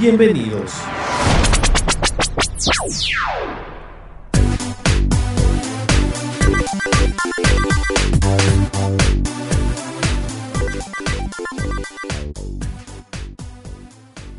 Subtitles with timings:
[0.00, 0.72] Bienvenidos.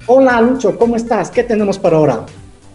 [0.06, 1.30] Hola Lucho, ¿cómo estás?
[1.30, 2.26] ¿Qué tenemos para ahora?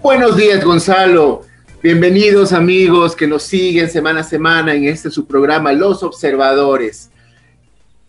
[0.02, 1.40] Buenos días Gonzalo.
[1.82, 7.10] Bienvenidos amigos que nos siguen semana a semana en este su programa Los Observadores.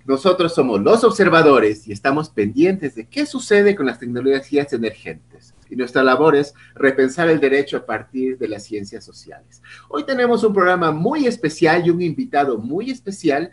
[0.06, 5.56] Nosotros somos los observadores y estamos pendientes de qué sucede con las tecnologías emergentes.
[5.67, 9.64] Y nuestra labor es repensar el derecho a partir de las ciencias sociales.
[9.89, 13.50] Hoy tenemos un programa muy especial y un invitado muy especial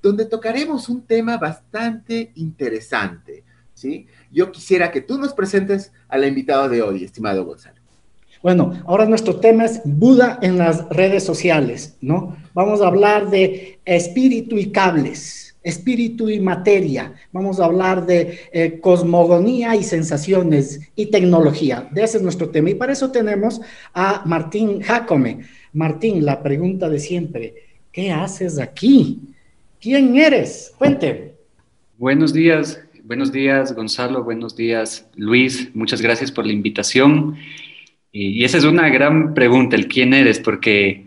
[0.00, 3.42] donde tocaremos un tema bastante interesante.
[3.74, 4.06] ¿sí?
[4.30, 7.82] Yo quisiera que tú nos presentes al invitado de hoy, estimado Gonzalo.
[8.40, 12.36] Bueno, ahora nuestro tema es Buda en las redes sociales, ¿no?
[12.54, 17.12] Vamos a hablar de espíritu y cables espíritu y materia.
[17.32, 21.88] Vamos a hablar de eh, cosmogonía y sensaciones y tecnología.
[21.94, 22.70] Ese es nuestro tema.
[22.70, 23.60] Y para eso tenemos
[23.94, 25.40] a Martín Jacome.
[25.72, 27.54] Martín, la pregunta de siempre,
[27.90, 29.20] ¿qué haces aquí?
[29.80, 30.72] ¿Quién eres?
[30.76, 31.34] Cuente.
[31.98, 37.36] Buenos días, buenos días Gonzalo, buenos días Luis, muchas gracias por la invitación.
[38.10, 41.06] Y, y esa es una gran pregunta, el quién eres, porque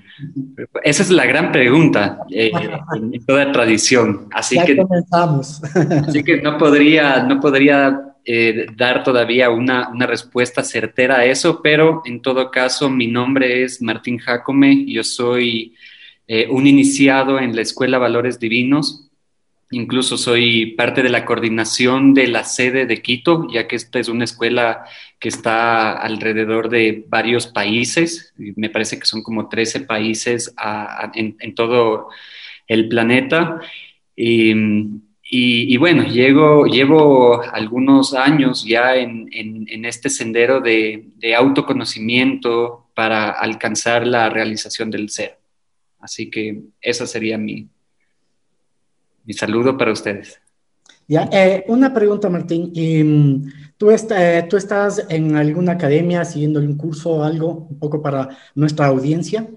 [0.84, 2.52] esa es la gran pregunta eh,
[2.96, 4.28] en toda tradición.
[4.32, 5.62] Así que, comenzamos.
[6.08, 11.62] así que no podría, no podría eh, dar todavía una, una, respuesta certera a eso,
[11.62, 14.86] pero en todo caso, mi nombre es Martín Jacome.
[14.86, 15.76] Yo soy
[16.28, 19.10] eh, un iniciado en la Escuela Valores Divinos.
[19.72, 24.10] Incluso soy parte de la coordinación de la sede de Quito, ya que esta es
[24.10, 24.86] una escuela
[25.20, 30.54] que está alrededor de varios países, me parece que son como 13 países
[31.16, 32.10] en, todo
[32.68, 33.60] el planeta.
[34.16, 44.92] Y, bueno, llevo algunos años ya en, este sendero de, autoconocimiento para alcanzar la realización
[44.92, 45.40] del ser.
[46.00, 47.68] Así que esa sería mi,
[49.26, 50.40] mi saludo para ustedes.
[51.08, 52.72] Ya, eh, una pregunta, Martín.
[52.76, 58.02] Mm, ¿Tú, eh, ¿Tú estás en alguna academia siguiendo un curso o algo un poco
[58.02, 59.48] para nuestra audiencia?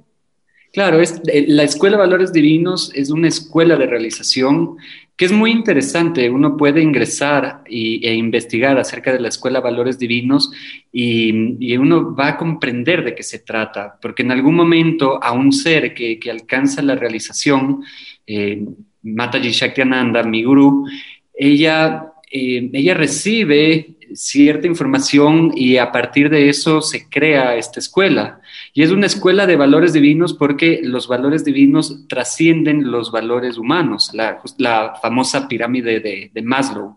[0.73, 4.77] Claro, es, eh, la Escuela de Valores Divinos es una escuela de realización
[5.17, 6.29] que es muy interesante.
[6.29, 10.53] Uno puede ingresar y, e investigar acerca de la Escuela de Valores Divinos
[10.93, 15.53] y, uno va a comprender de qué se trata, porque en algún momento a un
[15.53, 17.83] ser que, que alcanza la realización,
[18.27, 18.65] eh,
[19.03, 20.87] Mataji Shaktiananda, mi gurú,
[21.35, 28.41] ella, eh, ella recibe cierta información y a partir de eso se crea esta escuela.
[28.73, 34.11] Y es una escuela de valores divinos porque los valores divinos trascienden los valores humanos,
[34.15, 36.97] la, famosa pirámide de, Maslow.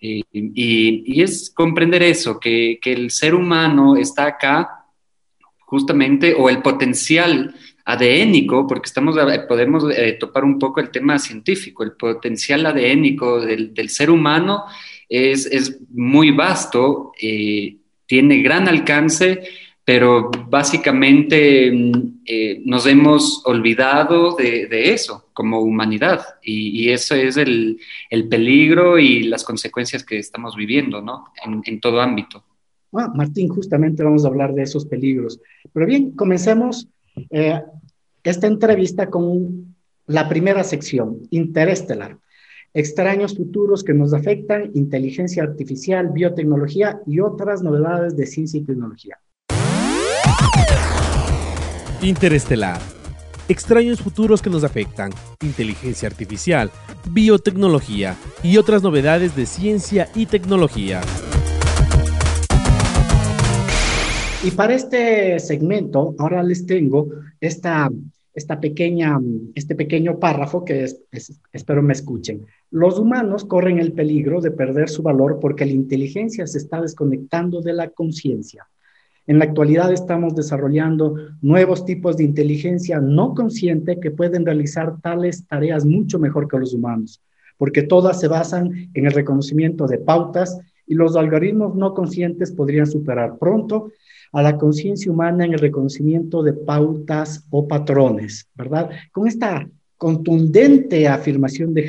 [0.00, 4.80] Eh, y, es comprender eso, que, que, el ser humano está acá
[5.70, 7.54] justamente, o el potencial
[7.84, 9.16] adénico, porque estamos,
[9.48, 14.64] podemos eh, topar un poco el tema científico, el potencial adénico del, del ser humano
[15.10, 17.76] es, muy vasto, eh,
[18.06, 19.42] tiene gran alcance,
[19.84, 27.80] pero básicamente mm, eh, nos hemos olvidado de, eso como humanidad y, eso es el,
[28.28, 31.24] peligro y las consecuencias que estamos viviendo ¿no?
[31.44, 32.44] en, todo ámbito.
[32.92, 35.40] Ah, Martín, justamente vamos a hablar de esos peligros.
[35.72, 36.88] Pero bien, comencemos
[37.30, 37.60] eh,
[38.22, 39.74] esta entrevista con
[40.06, 42.16] la primera sección, interestelar
[42.74, 49.18] extraños futuros que nos afectan, inteligencia artificial, biotecnología y otras novedades de ciencia y tecnología.
[52.02, 52.80] Interestelar.
[53.48, 55.10] Extraños futuros que nos afectan,
[55.42, 56.70] inteligencia artificial,
[57.10, 61.00] biotecnología y otras novedades de ciencia y tecnología.
[64.42, 67.08] Y para este segmento, ahora les tengo
[67.40, 67.90] esta,
[68.32, 69.20] esta pequeña,
[69.54, 70.86] este pequeño párrafo que
[71.52, 72.46] espero me escuchen.
[72.70, 77.60] Los humanos corren el peligro de perder su valor porque la inteligencia se está desconectando
[77.60, 78.66] de la conciencia.
[79.26, 85.46] En la actualidad estamos desarrollando nuevos tipos de inteligencia no consciente que pueden realizar tales
[85.46, 87.20] tareas mucho mejor que los humanos,
[87.58, 92.86] porque todas se basan en el reconocimiento de pautas y los algoritmos no conscientes podrían
[92.86, 93.90] superar pronto
[94.32, 98.90] a la conciencia humana en el reconocimiento de pautas o patrones, ¿verdad?
[99.12, 99.68] Con esta
[100.00, 101.86] contundente afirmación de,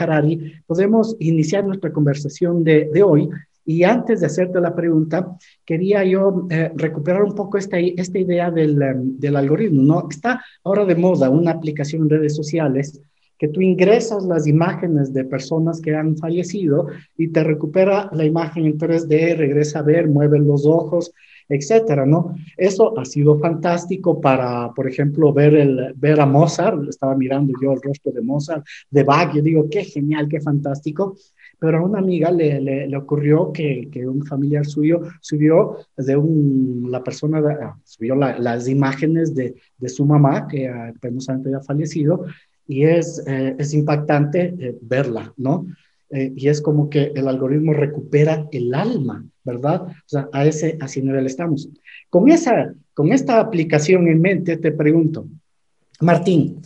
[0.00, 3.28] Harari, podemos iniciar nuestra conversación de, hoy.
[3.64, 8.50] Y antes de hacerte la pregunta, quería yo eh, recuperar un poco esta, esta idea
[8.50, 10.08] del, em, del, algoritmo, ¿no?
[10.10, 13.00] Está ahora de moda una aplicación en redes sociales
[13.38, 18.66] que tú ingresas las imágenes de personas que han fallecido y te recupera la imagen
[18.66, 21.12] en 3D, regresa a ver, mueve los ojos,
[21.48, 22.34] etcétera, ¿no?
[22.56, 27.72] Eso ha sido fantástico para, por ejemplo, ver, el, ver a Mozart, estaba mirando yo
[27.72, 31.16] el rostro de Mozart, de Bach, yo digo, qué genial, qué fantástico,
[31.58, 36.88] pero a una amiga le, le, ocurrió que, que, un familiar suyo subió de un,
[36.90, 40.70] la persona, ah, subió las imágenes de, de, su mamá, que
[41.00, 42.26] penosamente había fallecido,
[42.66, 45.66] y es, eh, es impactante eh, verla, ¿no?
[46.10, 49.82] Eh, y es como que el algoritmo recupera el alma, ¿verdad?
[49.88, 51.68] O sea, a ese, así nivel estamos.
[52.08, 55.26] Con, esa, con esta aplicación en mente, te pregunto,
[56.00, 56.62] Martín,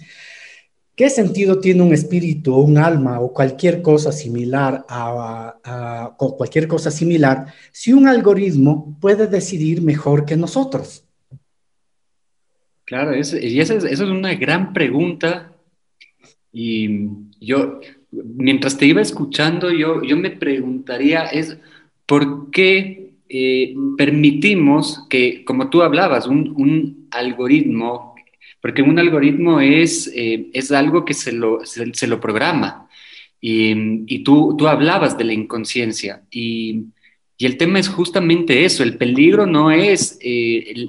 [0.94, 6.90] ¿qué sentido tiene un espíritu o un alma o cualquier cosa similar a, cualquier cosa
[6.90, 11.04] similar si un algoritmo puede decidir mejor que nosotros?
[12.84, 15.52] Claro, y esa es una gran pregunta
[16.52, 17.08] y
[17.40, 17.80] yo,
[18.12, 21.58] mientras te iba escuchando, yo, yo me preguntaría, es,
[22.06, 28.14] ¿por qué eh, permitimos que, como tú hablabas, un, un algoritmo,
[28.60, 32.88] porque un algoritmo es, eh, es algo que se lo, se, lo programa,
[33.40, 33.72] y,
[34.12, 36.86] y, tú, tú hablabas de la inconsciencia, y
[37.40, 40.88] y el tema es justamente eso, el peligro no es eh,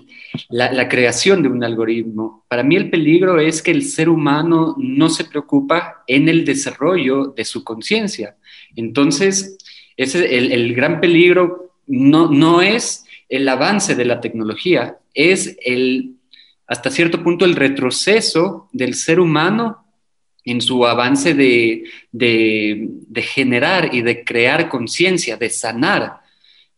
[0.50, 2.44] la, creación de un algoritmo.
[2.50, 7.28] Para mí el peligro es que el ser humano no se preocupa en el desarrollo
[7.28, 8.36] de su conciencia.
[8.76, 9.58] Entonces,
[9.96, 16.16] ese, el, el, gran peligro no, no es el avance de la tecnología, es el,
[16.68, 19.86] hasta cierto punto el retroceso del ser humano
[20.44, 26.21] en su avance de, de, de generar y de crear conciencia, de sanar.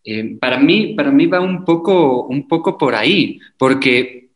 [0.03, 4.29] Eh, para, mí, para mí va un poco, un poco por ahí, porque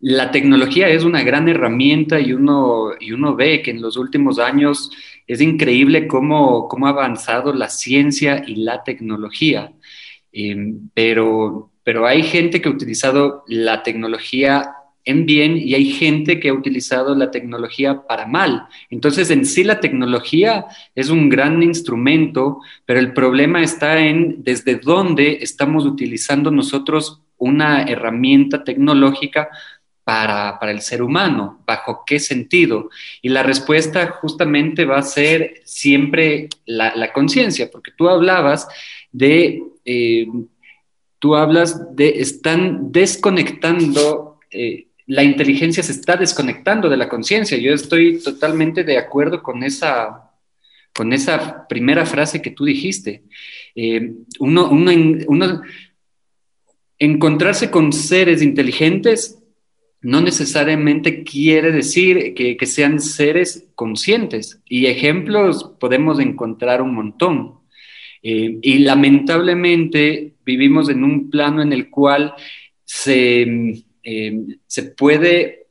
[0.00, 4.38] la tecnología es una gran herramienta y uno, y uno ve que en los últimos
[4.38, 4.90] años
[5.26, 9.72] es increíble cómo, cómo ha avanzado la ciencia y la tecnología.
[10.32, 14.73] Eh, pero, pero hay gente que ha utilizado la tecnología
[15.04, 18.66] en bien y hay gente que ha utilizado la tecnología para mal.
[18.90, 24.76] Entonces, en sí la tecnología es un gran instrumento, pero el problema está en desde
[24.76, 29.48] dónde estamos utilizando nosotros una herramienta tecnológica
[30.04, 32.90] para, el ser humano, bajo qué sentido.
[33.22, 38.68] Y la respuesta justamente va a ser siempre la, conciencia, porque tú hablabas
[39.12, 40.26] de, eh,
[41.18, 44.38] tú hablas de, están desconectando.
[44.50, 47.58] Eh, la inteligencia se está desconectando de la conciencia.
[47.58, 50.30] Yo estoy totalmente de acuerdo con esa,
[50.94, 53.24] con esa primera frase que tú dijiste.
[53.74, 54.70] Eh, uno,
[56.98, 59.38] encontrarse con seres inteligentes
[60.00, 64.60] no necesariamente quiere decir que, sean seres conscientes.
[64.66, 67.60] Y ejemplos podemos encontrar un montón.
[68.22, 72.34] Eh, y lamentablemente vivimos en un plano en el cual
[72.84, 75.66] se eh, se, puede,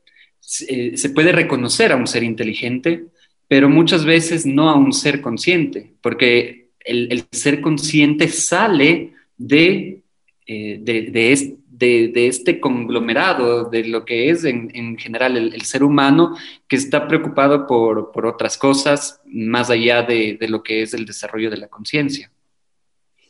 [0.67, 3.05] eh, se puede reconocer a un ser inteligente,
[3.47, 10.01] pero muchas veces no a un ser consciente, porque el, ser consciente sale de,
[10.47, 16.35] eh, de, este conglomerado, de lo que es en, general el, ser humano,
[16.67, 21.49] que está preocupado por, por otras cosas más allá de, lo que es el desarrollo
[21.51, 22.31] de la conciencia.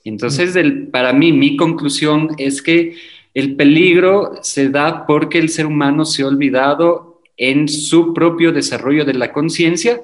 [0.06, 0.56] Entonces,
[0.92, 2.96] para mí, mi conclusión es que
[3.34, 9.06] el peligro se da porque el ser humano se ha olvidado en su propio desarrollo
[9.06, 10.02] de la conciencia.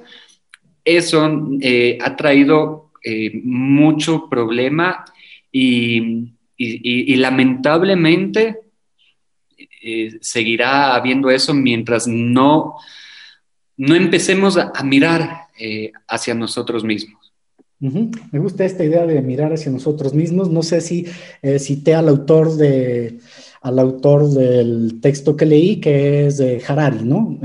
[0.84, 5.04] Eso eh, ha traído eh, mucho problema
[5.52, 6.28] y,
[7.16, 8.58] lamentablemente
[9.82, 12.74] eh, seguirá habiendo eso mientras no,
[13.78, 15.46] no empecemos a, mirar
[16.08, 17.19] hacia nosotros mismos.
[17.80, 20.50] Me gusta esta idea de mirar hacia nosotros mismos.
[20.50, 21.06] No sé si
[21.40, 23.18] eh, cité al autor de
[23.62, 27.38] al autor del texto que leí, que es Harari, ¿no?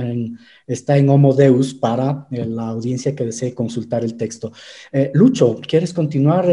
[0.66, 4.54] está en Homo Deus para eh, la audiencia que desee consultar el texto.
[4.94, 6.48] Eh, Lucho, ¿quieres continuar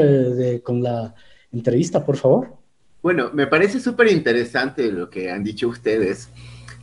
[0.64, 1.14] con la
[1.52, 2.56] entrevista, por favor?
[3.02, 6.28] Bueno, me parece súper interesante lo que han dicho ustedes.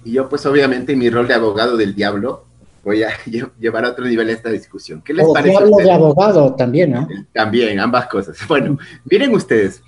[0.05, 2.45] Y yo, pues obviamente, en mi rol de abogado del diablo,
[2.83, 3.09] voy a
[3.59, 5.01] llevar a otro nivel esta discusión.
[5.01, 5.57] ¿Qué les o parece?
[5.57, 7.07] Diablo de abogado también, ¿no?
[7.33, 8.37] También, ambas cosas.
[8.47, 8.77] Bueno,
[9.09, 9.83] miren ustedes,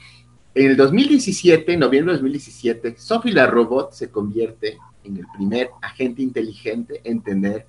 [0.53, 5.71] en el 2017, en noviembre de 2017, Sophie la Robot se convierte en el primer
[5.81, 7.65] agente inteligente en tener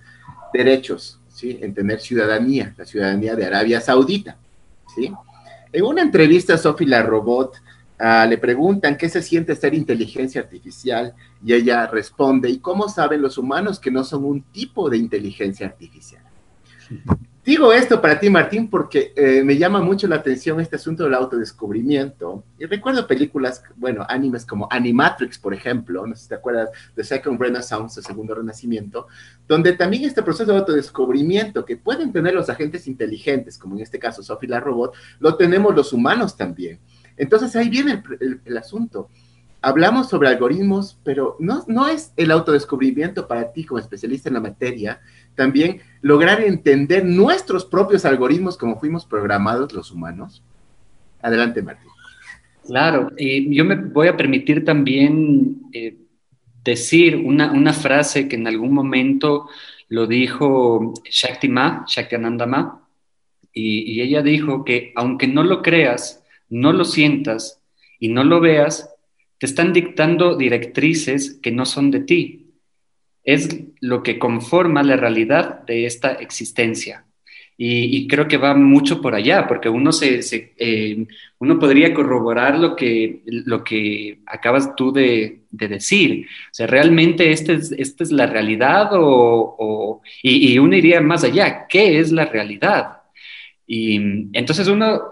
[0.52, 1.58] derechos, ¿sí?
[1.62, 4.36] En tener ciudadanía, la ciudadanía de Arabia Saudita,
[4.94, 5.12] ¿sí?
[5.72, 7.56] En una entrevista, Sophie la Robot
[8.04, 13.22] Ah, le preguntan qué se siente ser inteligencia artificial y ella responde, ¿y cómo saben
[13.22, 16.24] los humanos que no son un tipo de inteligencia artificial?
[17.44, 21.14] Digo esto para ti, Martín, porque eh, me llama mucho la atención este asunto del
[21.14, 22.42] autodescubrimiento.
[22.58, 27.04] Y recuerdo películas, bueno, animes como Animatrix, por ejemplo, no sé si te acuerdas de
[27.04, 29.06] Second Renaissance, el segundo renacimiento,
[29.46, 34.00] donde también este proceso de autodescubrimiento que pueden tener los agentes inteligentes, como en este
[34.00, 36.80] caso Sophie la robot, lo tenemos los humanos también.
[37.16, 38.02] Entonces ahí viene
[38.44, 39.08] el, asunto.
[39.60, 44.40] Hablamos sobre algoritmos, pero no, no es el autodescubrimiento para ti como especialista en la
[44.40, 45.00] materia,
[45.34, 50.42] también lograr entender nuestros propios algoritmos como fuimos programados los humanos.
[51.20, 51.88] Adelante, Martín.
[52.66, 55.96] Claro, y yo me voy a permitir también eh,
[56.64, 59.48] decir una, frase que en algún momento
[59.88, 62.88] lo dijo Shakti Ma, Shaktiananda Ma,
[63.52, 66.21] y, y ella dijo que aunque no lo creas,
[66.52, 67.60] no lo sientas
[67.98, 68.94] y no lo veas,
[69.38, 72.46] te están dictando directrices que no son de ti.
[73.24, 77.06] Es lo que conforma la realidad de esta existencia.
[77.56, 80.20] Y, creo que va mucho por allá, porque uno, se,
[80.58, 81.06] eh,
[81.38, 86.26] uno podría corroborar lo que, lo que acabas tú de, decir.
[86.26, 88.90] O sea, ¿realmente esta es, esta es la realidad?
[88.94, 93.02] O, y, y, uno iría más allá, ¿qué es la realidad?
[93.66, 93.96] Y
[94.32, 95.11] entonces uno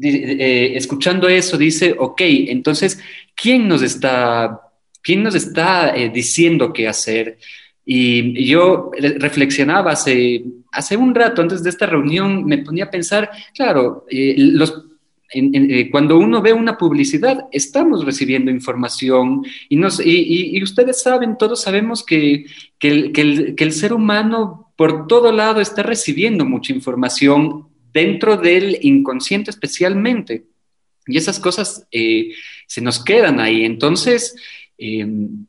[0.00, 2.98] eh, escuchando eso, dice, ok, entonces,
[3.34, 4.60] ¿quién nos está,
[5.02, 7.38] quién nos está eh, diciendo qué hacer?
[7.84, 13.30] Y, yo reflexionaba hace, hace un rato, antes de esta reunión, me ponía a pensar,
[13.54, 14.86] claro, eh, los,
[15.90, 22.04] cuando uno ve una publicidad, estamos recibiendo información y, nos, y, ustedes saben, todos sabemos
[22.04, 22.46] que,
[22.78, 29.50] que, que el ser humano por todo lado está recibiendo mucha información dentro del inconsciente
[29.50, 30.44] especialmente.
[31.06, 32.32] Y esas cosas eh,
[32.66, 33.64] se nos quedan ahí.
[33.64, 34.36] Entonces,
[34.78, 35.46] em,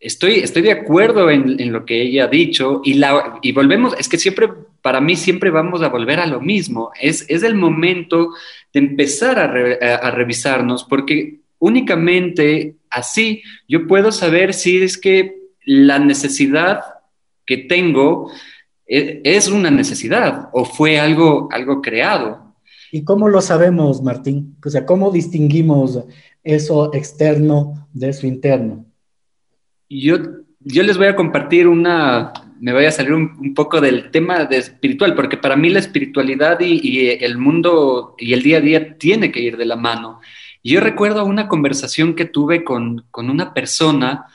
[0.00, 4.08] estoy, estoy de acuerdo en, lo que ella ha dicho y, la, y volvemos, es
[4.08, 4.48] que siempre,
[4.82, 6.90] para mí siempre vamos a volver a lo mismo.
[7.00, 8.30] Es, es el momento
[8.72, 15.98] de empezar a, a revisarnos porque únicamente así yo puedo saber si es que la
[15.98, 16.80] necesidad
[17.46, 18.30] que tengo
[18.86, 22.54] es una necesidad o fue algo, algo creado.
[22.92, 24.56] ¿Y cómo lo sabemos, Martín?
[24.64, 26.04] O sea, ¿cómo distinguimos
[26.42, 28.84] eso externo de eso interno?
[29.88, 30.18] Yo,
[30.60, 34.58] yo les voy a compartir una, me voy a salir un, poco del tema de
[34.58, 39.32] espiritual, porque para mí la espiritualidad y, el mundo y el día a día tiene
[39.32, 40.20] que ir de la mano.
[40.62, 44.26] Yo recuerdo una conversación que tuve con, con una persona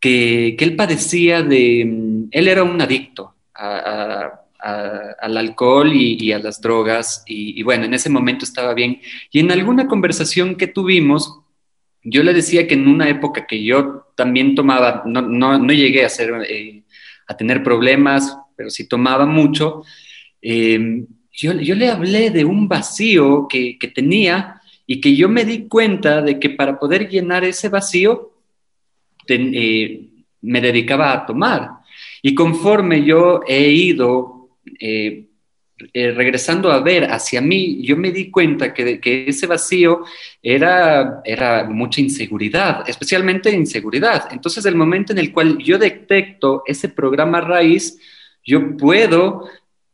[0.00, 7.22] que, que él padecía de, él era un adicto, al alcohol y, a las drogas.
[7.26, 9.00] Y, bueno, en ese momento estaba bien.
[9.30, 11.40] Y en alguna conversación que tuvimos,
[12.02, 16.04] yo le decía que en una época que yo también tomaba, no, no, no llegué
[16.04, 16.82] a, hacer, eh,
[17.26, 19.82] a tener problemas, pero sí tomaba mucho,
[20.40, 25.44] eh, yo, yo, le hablé de un vacío que, que tenía y que yo me
[25.44, 28.30] di cuenta de que para poder llenar ese vacío,
[29.28, 30.08] eh,
[30.42, 31.70] me dedicaba a tomar.
[32.22, 35.26] Y conforme yo he ido eh,
[35.92, 40.04] eh, regresando a ver hacia mí, yo me di cuenta que, ese vacío
[40.42, 44.28] era, era mucha inseguridad, especialmente inseguridad.
[44.32, 47.98] Entonces, el momento en el cual yo detecto ese programa raíz,
[48.42, 49.48] yo puedo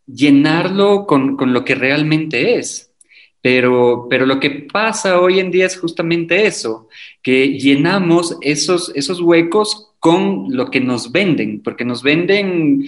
[0.07, 2.93] llenarlo con, con lo que realmente es.
[3.41, 6.89] Pero, pero, lo que pasa hoy en día es justamente eso,
[7.25, 12.87] que llenamos esos, esos huecos con lo que nos venden, porque nos venden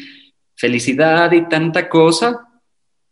[0.57, 2.49] felicidad y tanta cosa,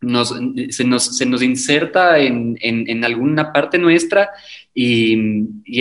[0.00, 4.30] se, nos, inserta en, alguna parte nuestra
[4.75, 5.14] y,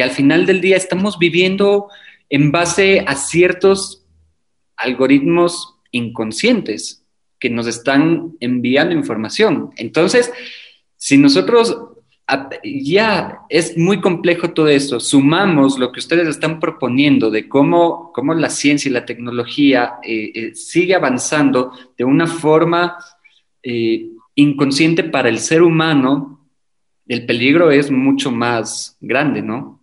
[0.04, 1.88] al final del día estamos viviendo
[2.30, 4.06] en base a ciertos
[4.78, 7.04] algoritmos inconscientes
[7.40, 9.72] que nos están enviando información.
[9.78, 10.32] Entonces,
[10.96, 11.76] si nosotros
[12.64, 18.34] ya es muy complejo todo esto, sumamos lo que ustedes están proponiendo de cómo, cómo
[18.34, 22.98] la ciencia y la tecnología eh, eh, sigue avanzando de una forma
[23.64, 26.50] eh, inconsciente para el ser humano,
[27.08, 29.82] el peligro es mucho más grande, ¿no?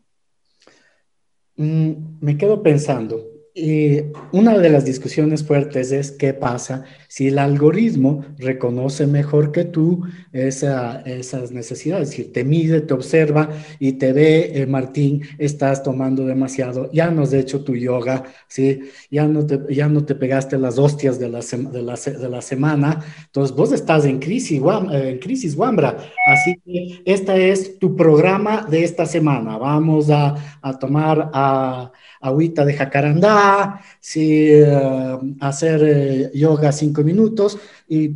[1.57, 3.21] Mm, me quedo pensando,
[3.59, 9.65] y una de las discusiones fuertes es qué pasa si el algoritmo reconoce mejor que
[9.65, 13.49] tú esas necesidades, si te mide, te observa
[13.81, 18.81] y te ve, eh, Martín, estás tomando demasiado, ya no has hecho tu yoga, ¿sí?
[19.11, 22.43] ya, no te, ya no te pegaste las hostias de la, de la, de la
[22.43, 24.61] semana, entonces vos estás en crisis,
[24.93, 25.97] eh, en crisis, Wambra,
[26.27, 32.65] así que este es tu programa de esta semana, vamos a, a tomar a agüita
[32.65, 37.59] de jacarandá, si eh, hacer eh, yoga cinco minutos
[37.89, 38.13] y,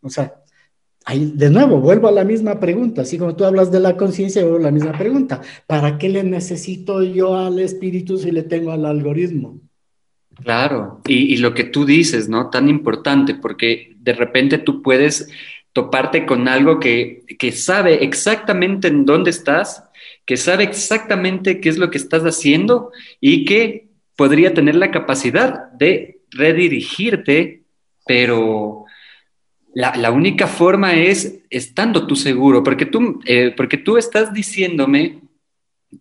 [0.00, 0.34] o sea,
[1.04, 4.42] ahí de nuevo vuelvo a la misma pregunta, así como tú hablas de la conciencia,
[4.42, 8.72] vuelvo a la misma pregunta, ¿para qué le necesito yo al espíritu si le tengo
[8.72, 9.60] al algoritmo?
[10.42, 12.50] Claro, y, y lo que tú dices, ¿no?
[12.50, 15.28] Tan importante, porque de repente tú puedes
[15.76, 19.84] toparte con algo que, que sabe exactamente en dónde estás
[20.26, 22.90] que sabe exactamente qué es lo que estás haciendo
[23.20, 27.62] y que podría tener la capacidad de redirigirte,
[28.06, 28.84] pero
[29.72, 35.20] la, única forma es estando tú seguro, porque tú, eh, porque tú estás diciéndome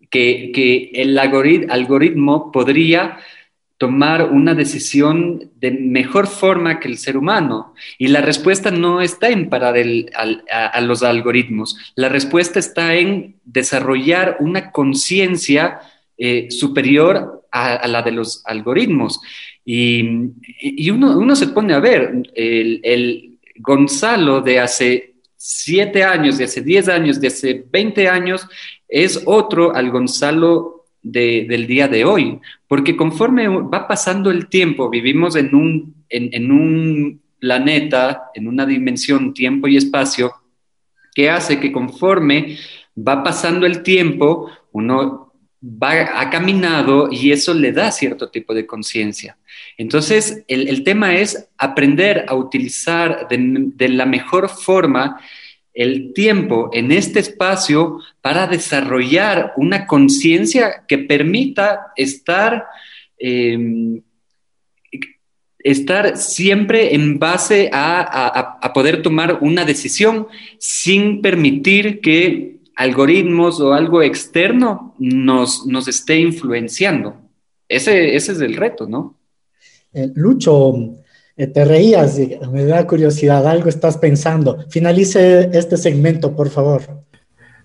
[0.09, 3.19] que, que el algoritmo podría
[3.77, 7.73] tomar una decisión de mejor forma que el ser humano.
[7.97, 14.37] Y la respuesta no está en parar a, los algoritmos, la respuesta está en desarrollar
[14.39, 15.81] una conciencia
[16.17, 19.19] eh, superior a, la de los algoritmos.
[19.65, 20.29] Y,
[20.89, 26.87] uno, se pone a ver, el, el Gonzalo de hace siete años, de hace diez
[26.87, 28.47] años, de hace veinte años,
[28.87, 35.35] es otro al Gonzalo del día de hoy, porque conforme va pasando el tiempo, vivimos
[35.35, 40.33] en un, en, un planeta, en una dimensión tiempo y espacio,
[41.13, 42.57] que hace que conforme
[42.97, 45.31] va pasando el tiempo, uno
[45.63, 49.37] va, ha caminado y eso le da cierto tipo de conciencia.
[49.77, 55.21] Entonces, el, tema es aprender a utilizar de la mejor forma
[55.75, 62.65] el tiempo en este espacio para desarrollar una conciencia que permita estar,
[63.19, 64.01] em,
[65.59, 70.27] estar siempre en base a, poder tomar una decisión
[70.59, 77.15] sin permitir que algoritmos o algo externo nos, nos esté influenciando.
[77.67, 79.17] Ese, ese es el reto, ¿no?
[79.93, 80.99] Eh, Lucho,
[81.37, 84.65] eh, te reías, y me da curiosidad, algo estás pensando.
[84.69, 86.81] Finalice este segmento, por favor.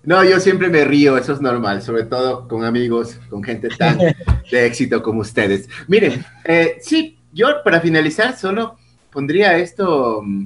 [0.03, 3.99] No, yo siempre me río, eso es normal, sobre todo con amigos, con gente tan
[4.51, 5.69] de éxito como ustedes.
[5.87, 8.77] Miren, eh, sí, yo para finalizar solo
[9.11, 10.45] pondría esto, mm,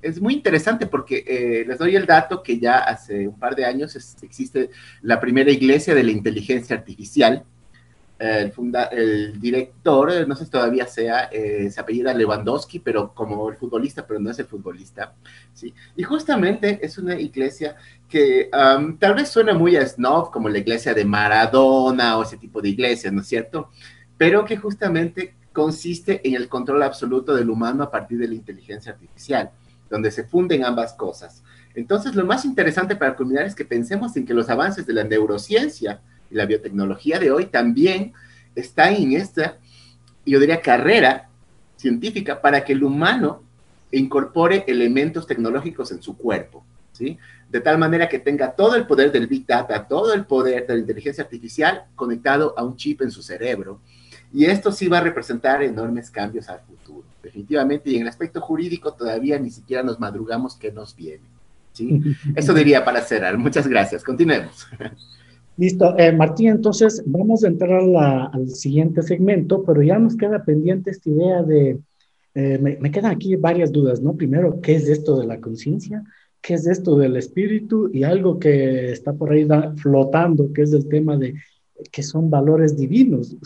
[0.00, 3.66] es muy interesante porque eh, les doy el dato que ya hace un par de
[3.66, 4.70] años existe
[5.02, 7.44] la primera iglesia de la inteligencia artificial,
[8.18, 13.48] el, funda, el director, no sé si todavía sea, eh, se apellida Lewandowski, pero como
[13.50, 15.14] el futbolista, pero no es el futbolista,
[15.52, 15.74] ¿sí?
[15.96, 17.76] Y justamente es una iglesia
[18.08, 18.48] que
[18.98, 22.68] tal vez suena muy a snob, como la iglesia de Maradona o ese tipo de
[22.68, 23.70] iglesias, ¿no es cierto?
[24.16, 28.92] Pero que justamente consiste en el control absoluto del humano a partir de la inteligencia
[28.92, 29.50] artificial,
[29.90, 31.42] donde se funden ambas cosas.
[31.74, 35.04] Entonces, lo más interesante para culminar es que pensemos en que los avances de la
[35.04, 36.00] neurociencia,
[36.34, 38.12] la biotecnología de hoy también
[38.54, 39.58] está en esta,
[40.26, 41.28] yo diría, carrera
[41.76, 43.42] científica para que el humano
[43.92, 47.18] incorpore elementos tecnológicos en su cuerpo, ¿sí?
[47.48, 50.74] De tal manera que tenga todo el poder del Big Data, todo el poder de
[50.74, 53.80] la inteligencia artificial conectado a un chip en su cerebro.
[54.32, 57.90] Y esto sí va a representar enormes cambios al futuro, definitivamente.
[57.90, 61.22] Y en el aspecto jurídico todavía ni siquiera nos madrugamos qué nos viene.
[61.72, 62.02] ¿sí?
[62.34, 63.38] Eso diría para cerrar.
[63.38, 64.02] Muchas gracias.
[64.02, 64.66] Continuemos.
[65.56, 67.80] Listo, eh, Martín, entonces vamos a entrar
[68.32, 71.78] al siguiente segmento, pero ya nos queda pendiente esta idea de,
[72.34, 74.14] eh, me, quedan aquí varias dudas, ¿no?
[74.14, 76.02] Primero, ¿qué es esto de la conciencia?
[76.40, 77.88] ¿Qué es esto del espíritu?
[77.92, 81.34] Y algo que está por ahí flotando, que es el tema de
[81.92, 83.36] que son valores divinos.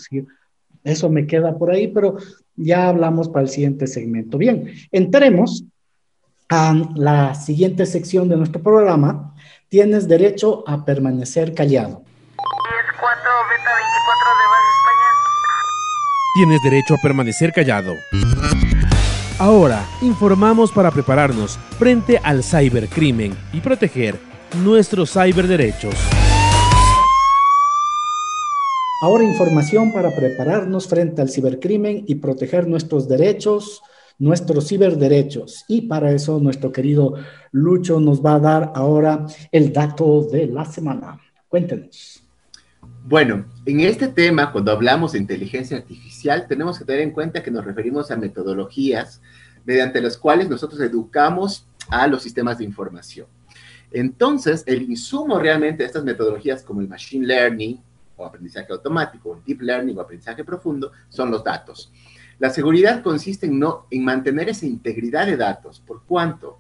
[0.85, 2.17] eso me queda por ahí, pero
[2.57, 4.39] ya hablamos para el siguiente segmento.
[4.39, 5.65] Bien, entremos
[6.49, 9.35] a la siguiente sección de nuestro programa,
[9.69, 12.03] tienes derecho a permanecer callado.
[16.35, 17.93] Tienes derecho a permanecer callado.
[19.39, 24.19] Ahora, informamos para prepararnos frente al cibercrimen y proteger
[24.63, 25.95] nuestros cyberderechos.
[29.01, 33.83] Ahora información para prepararnos frente al cibercrimen y proteger nuestros derechos,
[34.19, 35.65] nuestros ciberderechos.
[35.69, 37.15] Y para eso nuestro querido
[37.53, 41.21] Lucho nos va a dar ahora el dato de la semana.
[41.49, 42.23] Cuéntenos.
[43.05, 47.51] Bueno, en este tema, cuando hablamos de inteligencia artificial, tenemos que tener en cuenta que
[47.51, 49.23] nos referimos a metodologías
[49.65, 53.27] mediante las cuales nosotros educamos a los sistemas de información.
[53.91, 57.81] Entonces, el insumo realmente de estas metodologías como el machine learning,
[58.17, 61.91] o aprendizaje automático, o deep learning o aprendizaje profundo, son los datos.
[62.39, 66.59] La seguridad consiste en, no, en mantener esa integridad de datos, por cuanto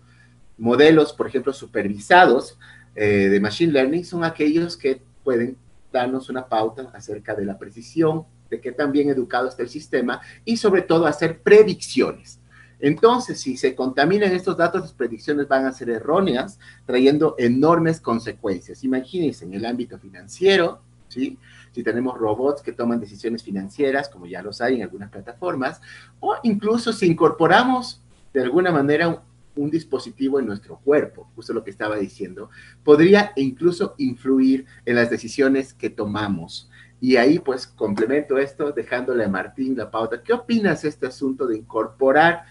[0.56, 2.58] modelos, por ejemplo, supervisados
[2.94, 5.56] eh, de Machine Learning son aquellos que pueden
[5.92, 10.20] darnos una pauta acerca de la precisión, de qué tan bien educado está el sistema
[10.44, 12.40] y sobre todo hacer predicciones.
[12.80, 18.84] Entonces, si se contaminan estos datos, las predicciones van a ser erróneas, trayendo enormes consecuencias.
[18.84, 21.38] Imagínense en el ámbito financiero, ¿sí?
[21.78, 25.80] Si tenemos robots que toman decisiones financieras, como ya los hay en algunas plataformas,
[26.18, 28.02] o incluso si incorporamos
[28.34, 29.22] de alguna manera
[29.54, 32.50] un, dispositivo en nuestro cuerpo, justo lo que estaba diciendo,
[32.82, 36.68] podría incluso influir en las decisiones que tomamos.
[37.00, 40.20] Y ahí pues complemento esto dejándole a Martín la pauta.
[40.20, 42.42] ¿Qué opinas de este asunto de incorporar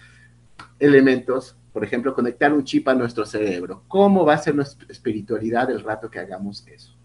[0.80, 3.84] elementos, por ejemplo, conectar un chip a nuestro cerebro?
[3.90, 6.97] ¿Cómo va a ser nuestra espiritualidad el rato que hagamos eso?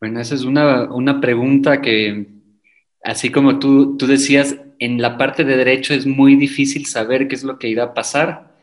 [0.00, 2.26] Bueno, esa es una, pregunta que,
[3.04, 7.34] así como tú, tú decías, en la parte de derecho es muy difícil saber qué
[7.34, 8.56] es lo que irá a pasar.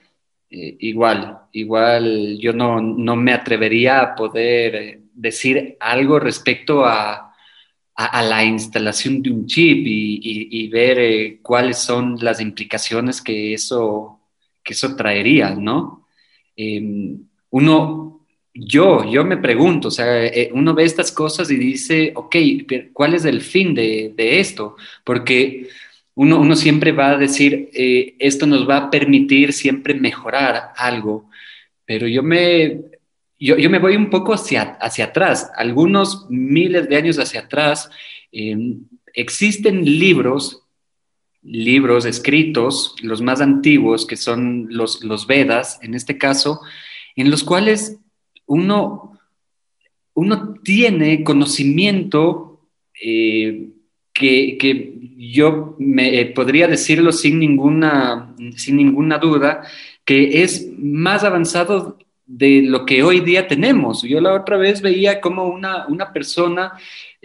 [0.49, 2.81] Eh, igual, igual yo no,
[3.15, 7.23] me atrevería a poder eh, decir algo respecto a,
[7.95, 14.19] la instalación de un chip y, ver eh, cuáles son las implicaciones que eso,
[14.63, 16.07] que eso traería, ¿no?
[16.55, 18.06] Em, uno,
[18.59, 22.35] yo, yo me pregunto, o sea, eh, uno ve estas cosas y dice, ok,
[22.91, 24.75] ¿cuál es el fin de, esto?
[25.03, 25.69] Porque
[26.15, 31.29] uno, uno, siempre va a decir, eh, esto nos va a permitir siempre mejorar algo,
[31.85, 32.81] pero yo me,
[33.39, 37.89] yo, me voy un poco hacia, hacia atrás, algunos miles de años hacia atrás,
[38.31, 38.79] em,
[39.13, 40.63] existen libros
[41.43, 46.59] libros escritos, los más antiguos, que son los, los Vedas, en este caso,
[47.15, 47.99] en los cuales
[48.47, 49.19] uno,
[50.13, 52.61] uno tiene conocimiento
[53.01, 53.69] eh,
[54.13, 59.63] que, yo me, eh, podría decirlo sin ninguna, sin ninguna duda,
[60.03, 64.01] que es más avanzado de lo que hoy día tenemos.
[64.03, 66.73] Yo la otra vez veía como una, una persona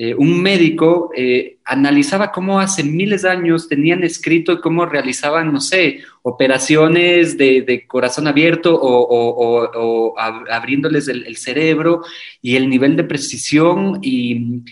[0.05, 5.61] eh, un médico eh, analizaba cómo hace miles de años tenían escrito cómo realizaban, no
[5.61, 12.03] sé, operaciones de, corazón abierto o, abriéndoles el, cerebro
[12.41, 14.65] y el nivel de precisión y,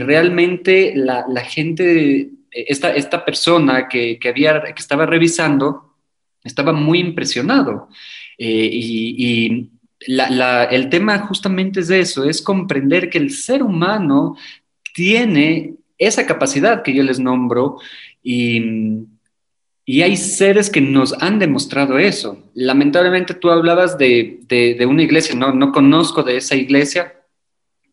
[0.00, 5.94] realmente la, gente, esta, esta persona que, había, que estaba revisando,
[6.44, 7.88] estaba muy impresionado.
[8.36, 9.70] Eh, y
[10.06, 14.36] el tema justamente es de eso, es comprender que el ser humano
[14.98, 17.78] tiene esa capacidad que yo les nombro
[18.20, 19.06] y,
[20.02, 22.42] hay seres que nos han demostrado eso.
[22.52, 24.40] Lamentablemente tú hablabas de,
[24.88, 27.14] una iglesia, no, no, conozco de esa iglesia,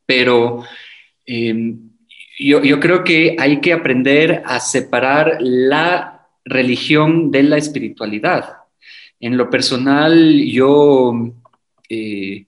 [0.07, 0.63] pero
[1.27, 1.91] em,
[2.39, 8.57] yo, yo creo que hay que aprender a separar la religión de la espiritualidad.
[9.19, 11.13] En lo personal, yo
[11.87, 12.45] eh,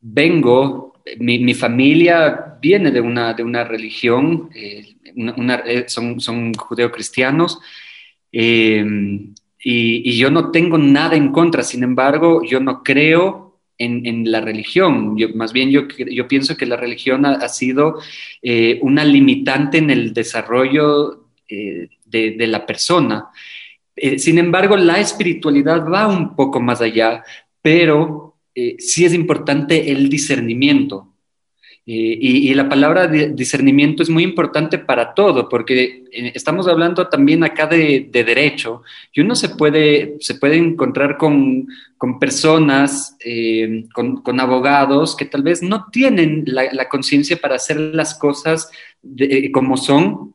[0.00, 7.60] vengo, mi, familia viene de una, de una religión, eh, eh, son, son judeocristianos,
[8.32, 8.80] y,
[9.62, 15.16] y, yo no tengo nada en contra, sin embargo, yo no creo en, la religión,
[15.16, 17.98] yo, más bien yo, yo pienso que la religión ha, sido
[18.82, 23.28] una limitante en el desarrollo de, de la persona.
[24.18, 27.24] sin embargo, la espiritualidad va un poco más allá,
[27.62, 28.29] pero
[28.60, 31.06] eh, sí es importante el discernimiento.
[31.86, 37.42] Eh, y, la palabra discernimiento es muy importante para todo, porque eh, estamos hablando también
[37.42, 38.82] acá de, derecho,
[39.14, 41.66] y uno se puede, se puede encontrar con,
[42.20, 43.16] personas,
[43.94, 48.70] con, abogados que tal vez no tienen la, conciencia para hacer las cosas
[49.52, 50.34] como son,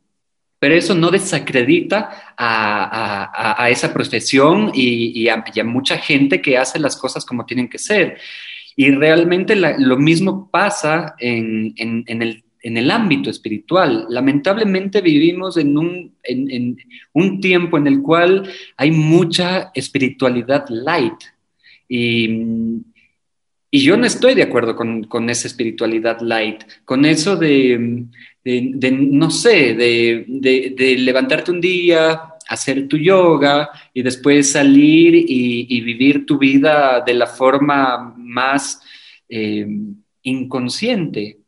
[0.59, 7.25] pero eso no desacredita a, esa profesión y, a, mucha gente que hace las cosas
[7.25, 8.17] como tienen que ser.
[8.75, 14.07] Y realmente lo mismo pasa en, el, ámbito espiritual.
[14.09, 16.15] Lamentablemente vivimos en un,
[17.13, 21.21] un, tiempo en el cual hay mucha espiritualidad light.
[21.87, 22.83] Y,
[23.75, 28.05] Y yo no estoy de acuerdo con, esa espiritualidad light, con eso de,
[28.45, 36.37] no sé, de, levantarte un día, hacer tu yoga y después salir y, vivir tu
[36.37, 38.79] vida de la forma más
[39.27, 39.67] eh,
[40.21, 41.39] inconsciente.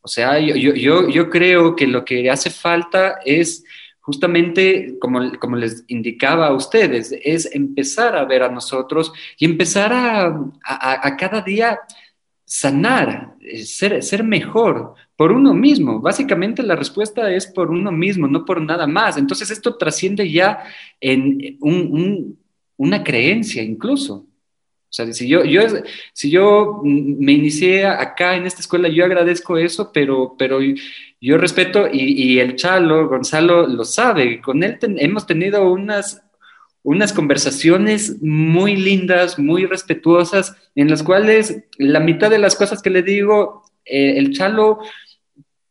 [0.00, 3.62] O sea, yo, yo, creo que lo que hace falta es
[4.06, 9.92] justamente, como, como, les indicaba a ustedes, es empezar a ver a nosotros y empezar
[9.92, 11.80] a, cada día
[12.44, 16.00] sanar, eh, ser, ser, mejor por uno mismo.
[16.00, 19.16] Básicamente la respuesta es por uno mismo, no por nada más.
[19.16, 20.62] Entonces esto trasciende ya
[21.00, 21.58] en
[22.76, 24.24] una creencia incluso.
[24.96, 25.60] Sea, si yo, yo,
[26.14, 30.58] si yo me inicié acá en esta escuela, yo agradezco eso, pero, pero
[31.20, 34.40] yo respeto y, el Chalo, Gonzalo, lo sabe.
[34.40, 36.22] Con él hemos tenido unas,
[36.82, 42.88] unas conversaciones muy lindas, muy respetuosas, en las cuales la mitad de las cosas que
[42.88, 44.78] le digo, eh, el Chalo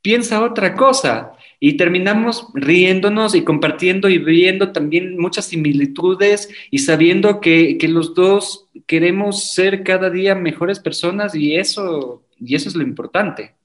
[0.03, 1.34] piensa otra cosa
[1.67, 8.13] y terminamos riéndonos y compartiendo y viendo también muchas similitudes y sabiendo que, que, los
[8.13, 13.55] dos queremos ser cada día mejores personas y eso, y eso es lo importante.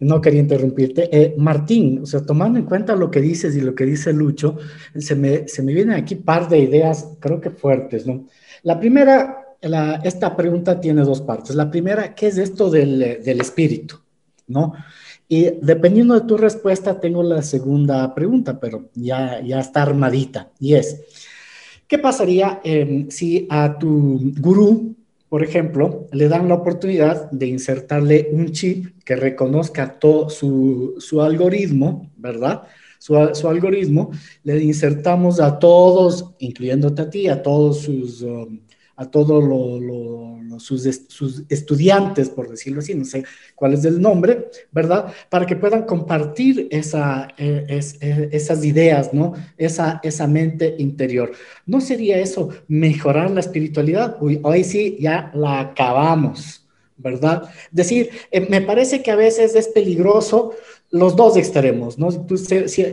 [0.00, 1.08] No quería interrumpirte.
[1.16, 4.58] Eh, Martín, o sea, tomando en cuenta lo que dices y lo que dice Lucho,
[4.96, 8.26] se me, se me vienen aquí par de ideas, creo que fuertes, ¿no?
[8.64, 11.54] La primera, la, esta pregunta tiene dos partes.
[11.54, 14.00] La primera, ¿qué es esto del, del espíritu?
[14.48, 14.72] ¿No?
[15.32, 20.50] Y dependiendo de tu respuesta, tengo la segunda pregunta, pero ya, ya está armadita.
[20.60, 21.00] Y es,
[21.88, 24.94] ¿qué pasaría em, si a tu gurú,
[25.30, 31.22] por ejemplo, le dan la oportunidad de insertarle un chip que reconozca todo su, su
[31.22, 32.64] algoritmo, ¿verdad?
[32.98, 34.10] Su, su, algoritmo,
[34.44, 38.60] le insertamos a todos, incluyéndote a ti, a todos sus, um,
[38.96, 39.42] a todos
[40.58, 40.86] sus,
[41.48, 43.24] estudiantes, por decirlo así, no sé
[43.54, 45.12] cuál es el nombre, ¿verdad?
[45.28, 46.82] Para que puedan compartir e,
[47.38, 49.34] e, esas ideas, ¿no?
[49.56, 51.32] Esa, mente interior.
[51.66, 54.16] ¿No sería eso mejorar la espiritualidad?
[54.20, 56.62] Hoy sí, ya la acabamos.
[57.02, 57.50] ¿verdad?
[57.72, 60.52] Decir, eh, me parece que a veces es peligroso
[60.92, 62.10] los dos extremos, ¿no?
[62.26, 62.36] Tú,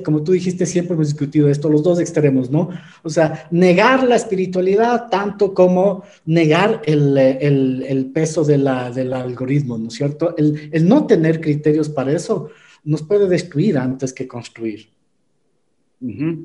[0.06, 2.70] como tú dijiste, siempre hemos discutido esto, los dos extremos, ¿no?
[3.04, 9.12] O sea, negar la espiritualidad tanto como negar el, el, el peso de la, del
[9.12, 10.34] algoritmo, ¿no es cierto?
[10.38, 12.50] El, el, no tener criterios para eso
[12.86, 14.88] nos puede destruir antes que construir.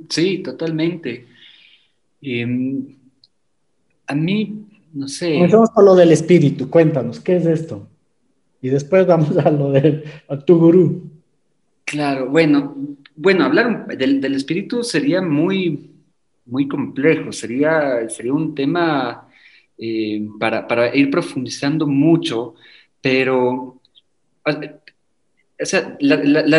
[0.08, 1.24] Sí, totalmente.
[2.20, 2.96] Em,
[4.08, 5.34] a mí, no sé.
[5.34, 7.86] Comenzamos con lo del espíritu, cuéntanos, ¿qué es esto?
[8.60, 11.13] Y después vamos a lo de a tu gurú.
[11.94, 12.74] Claro, bueno,
[13.14, 15.92] bueno, hablar del, espíritu sería muy,
[16.44, 19.28] muy complejo, sería, sería un tema
[19.78, 22.56] eh, para, ir profundizando mucho,
[23.00, 23.80] pero,
[24.44, 25.96] o sea,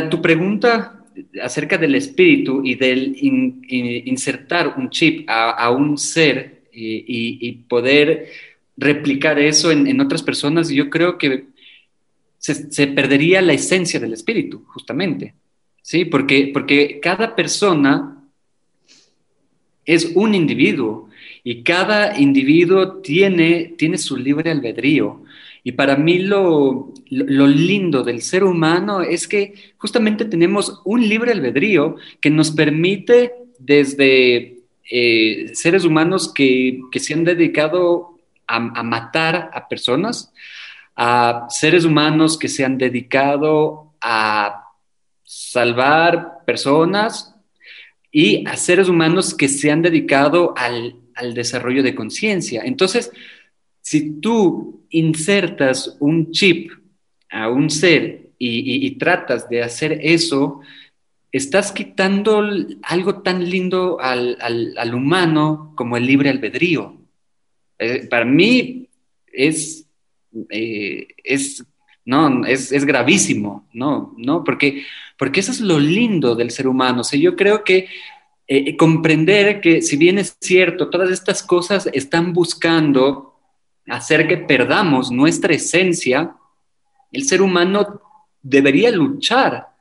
[0.10, 1.04] tu pregunta
[1.44, 8.30] acerca del espíritu y del insertar un chip a, un ser eh, y, poder
[8.78, 11.55] replicar eso en, en otras personas, yo creo que
[12.54, 15.34] se, perdería la esencia del espíritu, justamente.
[15.82, 16.06] ¿Sí?
[16.06, 18.24] Porque, porque cada persona
[19.86, 21.10] es un individuo
[21.44, 25.24] y cada individuo tiene, tiene su libre albedrío.
[25.64, 31.32] Y para mí lo, lo, lindo del ser humano es que justamente tenemos un libre
[31.32, 34.58] albedrío que nos permite desde
[34.92, 40.32] eh, seres humanos que, que, se han dedicado a, a matar a personas,
[40.96, 44.66] a seres humanos que se han dedicado a
[45.24, 47.36] salvar personas
[48.12, 51.02] y a seres humanos que se han dedicado al,
[51.34, 52.62] desarrollo de conciencia.
[52.66, 53.12] Entonces,
[53.82, 56.72] si tú insertas un chip
[57.30, 60.60] a un ser y, tratas de hacer eso,
[61.32, 62.44] estás quitando
[62.84, 66.98] algo tan lindo al, humano como el libre albedrío.
[67.80, 68.88] Eh, para mí
[69.32, 69.85] es
[70.50, 71.66] eh, es,
[72.06, 74.14] no, es, es, gravísimo, ¿no?
[74.18, 74.44] ¿no?
[74.44, 74.84] Porque,
[75.18, 77.02] porque eso es lo lindo del ser humano.
[77.02, 77.88] O yo creo que
[78.48, 83.34] eh, comprender que si bien es cierto, todas estas cosas están buscando
[83.88, 86.36] hacer que perdamos nuestra esencia,
[87.12, 88.02] el ser humano
[88.42, 89.75] debería luchar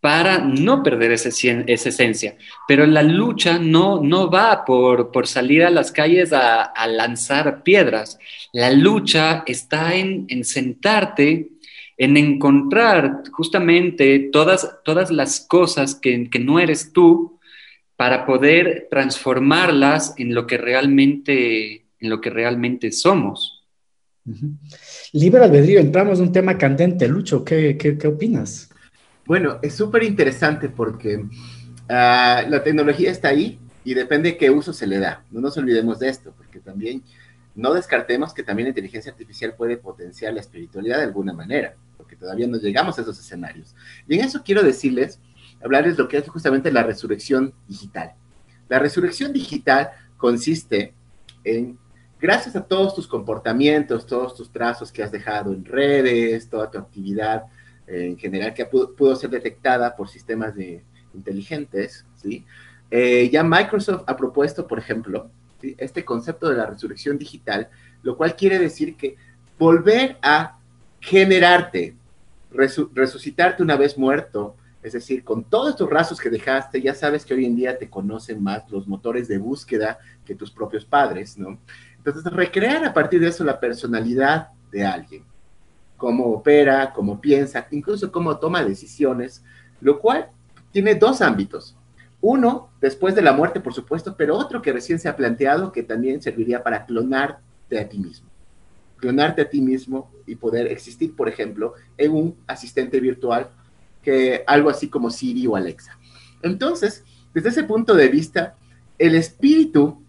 [0.00, 2.36] para no perder esa, esencia.
[2.68, 8.18] Pero la lucha no, no va por, salir a las calles a, lanzar piedras.
[8.52, 11.50] La lucha está en, sentarte,
[11.96, 17.40] en encontrar justamente todas, todas las cosas que, que no eres tú
[17.96, 23.56] para poder transformarlas en lo que realmente, en lo que realmente somos.
[25.12, 27.08] Libre albedrío, entramos en un tema candente.
[27.08, 28.65] Lucho, ¿qué, qué, opinas?
[29.26, 31.24] Bueno, es súper interesante porque
[31.88, 35.24] ah, la tecnología está ahí y depende de qué uso se le da.
[35.32, 37.02] No nos olvidemos de esto, porque también
[37.56, 42.14] no descartemos que también la inteligencia artificial puede potenciar la espiritualidad de alguna manera, porque
[42.14, 43.74] todavía no llegamos a esos escenarios.
[44.06, 45.18] Y en eso quiero decirles,
[45.62, 48.12] hablarles lo que es justamente la resurrección digital.
[48.68, 50.94] La resurrección digital consiste
[51.42, 51.78] en,
[52.20, 56.78] gracias a todos tus comportamientos, todos tus trazos que has dejado en redes, toda tu
[56.78, 57.44] actividad
[57.86, 62.44] en general que pudo, ser detectada por sistemas de, inteligentes, ¿sí?
[62.90, 65.30] Eh, ya Microsoft ha propuesto, por ejemplo,
[65.78, 67.68] este concepto de la resurrección digital,
[68.02, 69.16] lo cual quiere decir que
[69.58, 70.58] volver a
[71.00, 71.96] generarte,
[72.50, 77.34] resucitarte una vez muerto, es decir, con todos estos rasgos que dejaste, ya sabes que
[77.34, 81.58] hoy en día te conocen más los motores de búsqueda que tus propios padres, ¿no?
[81.96, 85.24] Entonces, recrear a partir de eso la personalidad de alguien,
[85.96, 89.42] cómo opera, cómo piensa, incluso cómo toma decisiones,
[89.80, 90.28] lo cual
[90.72, 91.76] tiene dos ámbitos.
[92.20, 95.82] Uno, después de la muerte, por supuesto, pero otro que recién se ha planteado que
[95.82, 98.28] también serviría para clonarte a ti mismo.
[98.96, 103.50] Clonarte a ti mismo y poder existir, por ejemplo, en un asistente virtual
[104.02, 105.98] que algo así como Siri o Alexa.
[106.42, 107.04] Entonces,
[107.34, 108.56] desde ese punto de vista,
[108.98, 110.02] el espíritu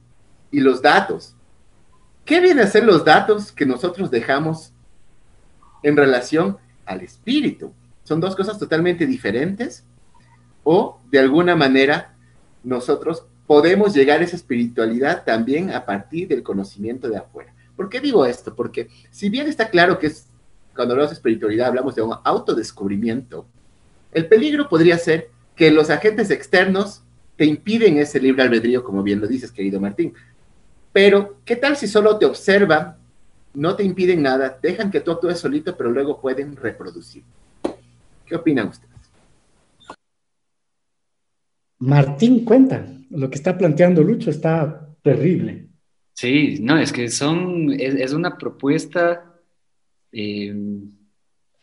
[0.52, 1.36] y los datos.
[2.24, 4.74] ¿Qué vienen a ser los datos que nosotros dejamos
[5.84, 7.74] en relación al espíritu?
[8.04, 9.84] ¿Son dos cosas totalmente diferentes?
[10.64, 12.16] ¿O de alguna manera
[12.64, 17.54] nosotros podemos llegar a esa espiritualidad también a partir del conocimiento de afuera?
[17.76, 18.56] ¿Por qué digo esto?
[18.56, 20.28] Porque si bien está claro que es,
[20.76, 23.46] cuando hablamos de espiritualidad hablamos de un autodescubrimiento,
[24.12, 27.04] el peligro podría ser que los agentes externos
[27.36, 30.14] te impiden ese libre albedrío, como bien lo dices, querido Martín.
[30.92, 32.97] Pero, ¿qué tal si solo te observan,
[33.58, 37.24] no te impiden nada, dejan que tú actúes solito, pero luego pueden reproducir?
[38.26, 38.96] ¿Qué opinan ustedes?
[41.80, 45.68] Martín, cuenta, lo que está planteando Lucho está terrible.
[46.14, 49.40] Sí, no, es que son, es, una propuesta
[50.12, 50.54] eh,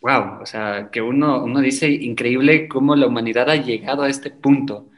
[0.05, 4.31] wow, o sea, que uno, uno dice increíble cómo la humanidad ha llegado a este
[4.31, 4.91] punto.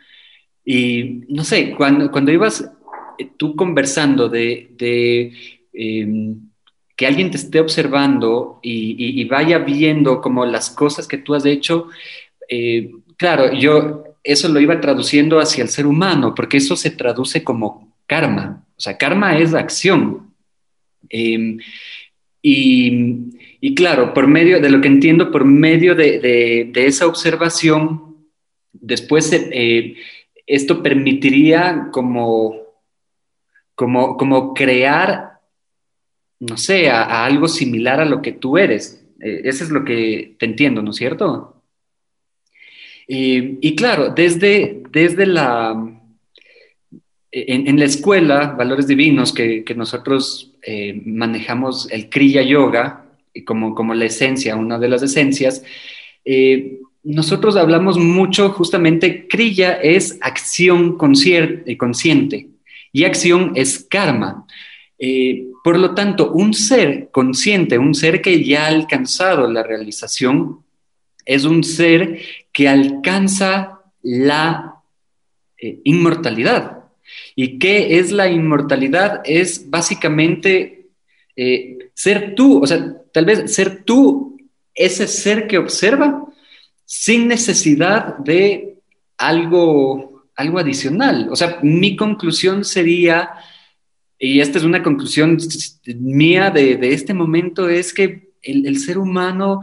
[0.65, 2.69] Y no sé, cuando, cuando ibas
[3.17, 5.33] eh, tú conversando de, de
[5.73, 6.51] em,
[6.97, 11.89] que alguien te esté observando y, vaya viendo como las cosas que tú has hecho,
[12.49, 17.45] eh, claro, yo eso lo iba traduciendo hacia el ser humano, porque eso se traduce
[17.45, 18.65] como karma.
[18.77, 20.35] O sea, karma es acción.
[21.09, 21.59] Em,
[22.43, 28.29] y, y claro, por medio de lo que entiendo, por medio de, esa observación,
[28.73, 29.97] después eh,
[30.47, 32.55] esto permitiría como,
[33.75, 35.36] como, como crear,
[36.41, 39.05] no sé, a, algo similar a lo que tú eres.
[39.21, 41.53] Eh, eso es lo que te entiendo, ¿no es cierto?
[43.09, 45.93] y claro, desde, desde la...
[47.31, 53.05] En, la escuela, Valores Divinos, que, nosotros eh, manejamos el Kriya Yoga,
[53.45, 55.63] como, como la esencia, una de las esencias,
[56.25, 60.99] eh, nosotros hablamos mucho justamente, Kriya es acción
[61.65, 62.49] eh, consciente
[62.93, 64.45] y acción es karma.
[64.99, 70.65] Eh, por lo tanto, un ser consciente, un ser que ya ha alcanzado la realización,
[71.25, 72.21] es un ser
[72.53, 74.83] que alcanza la
[75.83, 76.85] inmortalidad.
[77.35, 79.23] ¿Y qué es la inmortalidad?
[79.25, 80.87] Es básicamente
[81.95, 84.37] ser tú, o sea, Tal vez ser tú
[84.75, 86.27] ese ser que observa
[86.85, 88.75] sin necesidad de
[89.17, 91.29] algo, algo adicional.
[91.31, 93.31] O sea, mi conclusión sería,
[94.19, 95.39] y esta es una conclusión
[95.99, 99.61] mía de, este momento, es que el, ser humano,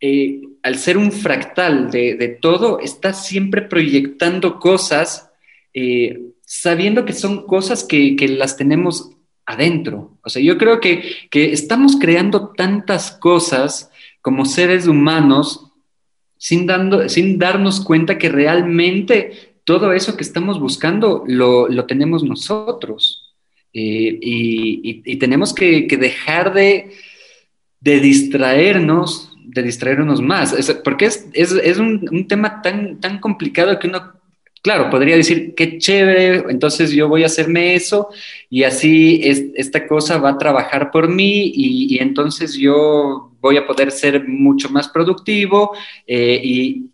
[0.00, 5.30] eh, al ser un fractal de, todo, está siempre proyectando cosas,
[5.72, 9.12] eh, sabiendo que son cosas que, que las tenemos
[9.46, 10.18] adentro.
[10.22, 11.02] O sea, yo creo que,
[11.32, 15.72] estamos creando tantas cosas como seres humanos
[16.38, 23.21] sin, dando, sin darnos cuenta que realmente todo eso que estamos buscando lo, tenemos nosotros.
[23.74, 26.92] Eh, y, tenemos que, dejar de,
[27.80, 30.54] de, distraernos, de distraernos más,
[30.84, 34.12] porque es, un, un, tema tan, tan complicado que uno
[34.62, 38.08] claro, podría decir, qué chévere, entonces yo voy a hacerme eso
[38.48, 39.20] y así
[39.56, 44.70] esta cosa va a trabajar por mí y, entonces yo voy a poder ser mucho
[44.70, 45.72] más productivo
[46.06, 46.91] eh, y,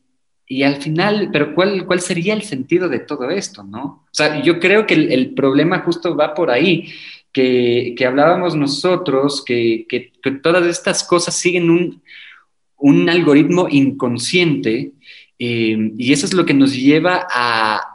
[0.62, 4.04] al final, pero ¿cuál, ¿cuál sería el sentido de todo esto, no?
[4.04, 6.88] O sea, yo creo que el, problema justo va por ahí.
[7.32, 9.86] que, hablábamos nosotros, que,
[10.42, 12.02] todas estas cosas siguen un,
[12.78, 14.92] un algoritmo inconsciente
[15.38, 17.94] eh, y eso es lo que nos lleva a,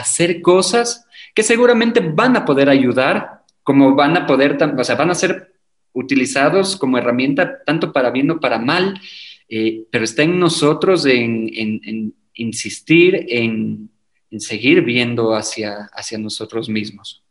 [0.00, 5.10] hacer cosas que seguramente van a poder ayudar, como van a poder, o sea, van
[5.10, 5.54] a ser
[5.94, 9.00] utilizados como herramienta tanto para bien o para mal,
[9.48, 13.90] eh, pero está en nosotros en, insistir en,
[14.38, 17.24] seguir viendo hacia, hacia nosotros mismos.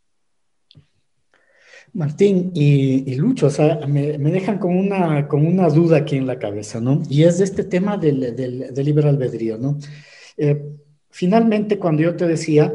[1.93, 6.37] Martín y, Lucho, o sea, me, dejan con una, con una duda aquí en la
[6.37, 7.01] cabeza, ¿no?
[7.09, 9.77] Y es de este tema del, del, libre albedrío, ¿no?
[10.37, 10.61] Eh,
[11.09, 12.73] finalmente, cuando yo te decía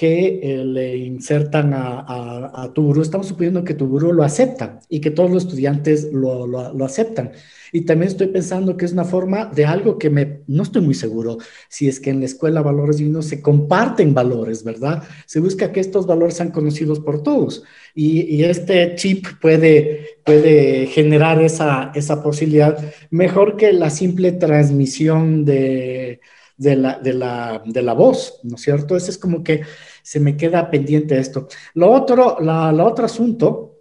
[0.00, 4.80] que eh, le insertan a, a, tu gurú, estamos suponiendo que tu gurú lo acepta
[4.88, 7.32] y que todos los estudiantes lo, lo, lo aceptan.
[7.70, 10.94] Y también estoy pensando que es una forma de algo que me, no estoy muy
[10.94, 11.36] seguro
[11.68, 15.02] si es que en la escuela Valores Divinos se comparten valores, ¿verdad?
[15.26, 17.62] Se busca que estos valores sean conocidos por todos.
[17.94, 26.20] Y, este chip puede, puede generar esa, esa posibilidad mejor que la simple transmisión de,
[26.60, 28.94] de la, de, la, de la, voz, ¿no es cierto?
[28.94, 29.62] Ese es como que
[30.02, 31.48] se me queda pendiente esto.
[31.74, 33.78] Lo otro, la, otro asunto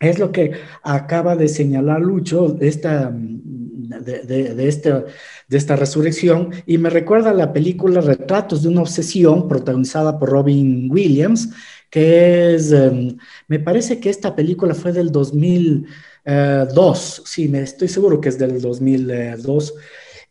[0.00, 0.52] es lo que
[0.82, 5.04] acaba de señalar Lucho esta, de, de, esta,
[5.48, 10.88] de esta resurrección y me recuerda la película Retratos de una obsesión protagonizada por Robin
[10.90, 11.50] Williams,
[11.90, 13.16] que es, em,
[13.48, 15.88] me parece que esta película fue del 2002,
[16.24, 19.74] eh, sí, me estoy seguro que es del 2002.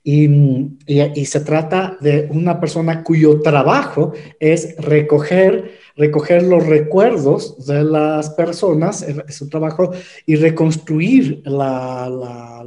[0.09, 8.29] Y, se trata de una persona cuyo trabajo es recoger recoger los recuerdos de las
[8.29, 9.91] personas, es su trabajo,
[10.25, 12.63] y reconstruir a,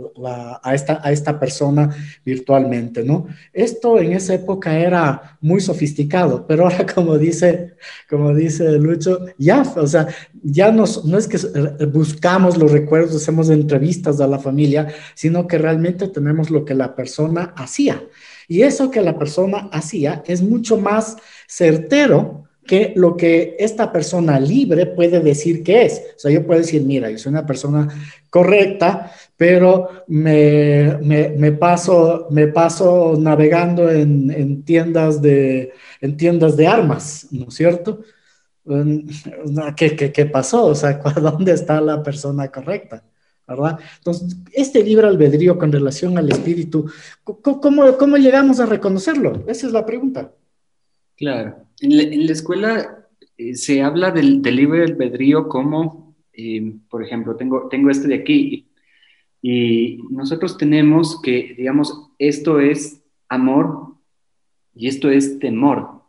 [0.74, 3.28] esta, a esta persona virtualmente, ¿no?
[3.52, 7.74] Esto en esa época era muy sofisticado, pero ahora como dice,
[8.08, 10.08] como dice Lucho, ya, o sea,
[10.42, 11.38] ya nos, no es que
[11.86, 16.96] buscamos los recuerdos, hacemos entrevistas a la familia, sino que realmente tenemos lo que la
[16.96, 18.02] persona hacía.
[18.48, 21.16] Y eso que la persona hacía es mucho más
[21.46, 26.02] certero que lo que esta persona libre puede decir que es.
[26.16, 27.88] O sea, yo puedo decir, mira, yo soy una persona
[28.28, 37.26] correcta, pero me, me, paso, me paso navegando en, tiendas de, en tiendas de armas,
[37.30, 38.00] ¿no es cierto?
[39.76, 40.66] ¿Qué, qué, qué pasó?
[40.66, 43.02] O sea, ¿dónde está la persona correcta?
[43.50, 43.80] ¿verdad?
[43.98, 46.88] Entonces, este libre albedrío con relación al espíritu,
[47.24, 49.44] ¿cómo, ¿cómo, llegamos a reconocerlo?
[49.48, 50.32] Esa es la pregunta.
[51.16, 51.66] Claro.
[51.80, 53.06] En la, escuela
[53.38, 58.68] eh, se habla del, libre albedrío como, eh, por ejemplo, tengo, tengo este de aquí
[59.42, 63.94] y nosotros tenemos que, digamos, esto es amor
[64.74, 66.00] y esto es temor.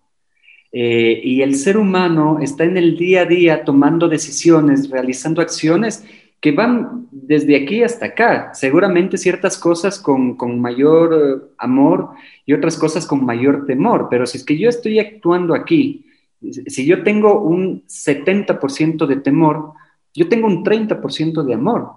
[0.73, 6.05] Eh, y el ser humano está en el día a día tomando decisiones, realizando acciones
[6.41, 8.53] que van desde aquí hasta acá.
[8.53, 12.09] Seguramente ciertas cosas con, mayor eh, amor
[12.45, 16.05] y otras cosas con mayor temor, pero si es que yo estoy actuando aquí,
[16.41, 19.73] si yo tengo un 70% de temor,
[20.15, 21.91] yo tengo un 30% de amor.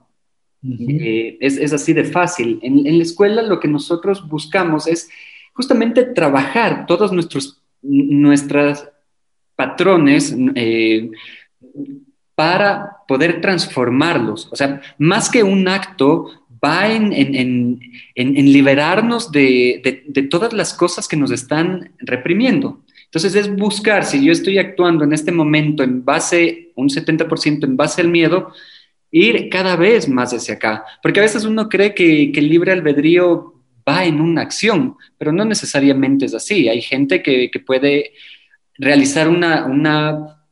[0.62, 2.58] Eh, es, así de fácil.
[2.62, 5.10] En, la escuela lo que nosotros buscamos es
[5.52, 8.88] justamente trabajar todos nuestros nuestras
[9.56, 11.10] patrones, eh,
[12.34, 14.48] para poder transformarlos.
[14.50, 17.80] O sea, más que un acto, va en,
[18.16, 22.80] liberarnos de, todas las cosas que nos están reprimiendo.
[23.04, 27.76] Entonces es buscar, si yo estoy actuando en este momento en base, un 70% en
[27.76, 28.52] base al miedo,
[29.10, 30.84] ir cada vez más hacia acá.
[31.02, 33.54] Porque a veces uno cree que, el libre albedrío
[33.88, 36.68] va en una acción, pero no necesariamente es así.
[36.68, 38.12] Hay gente que, puede
[38.76, 40.43] realizar una, una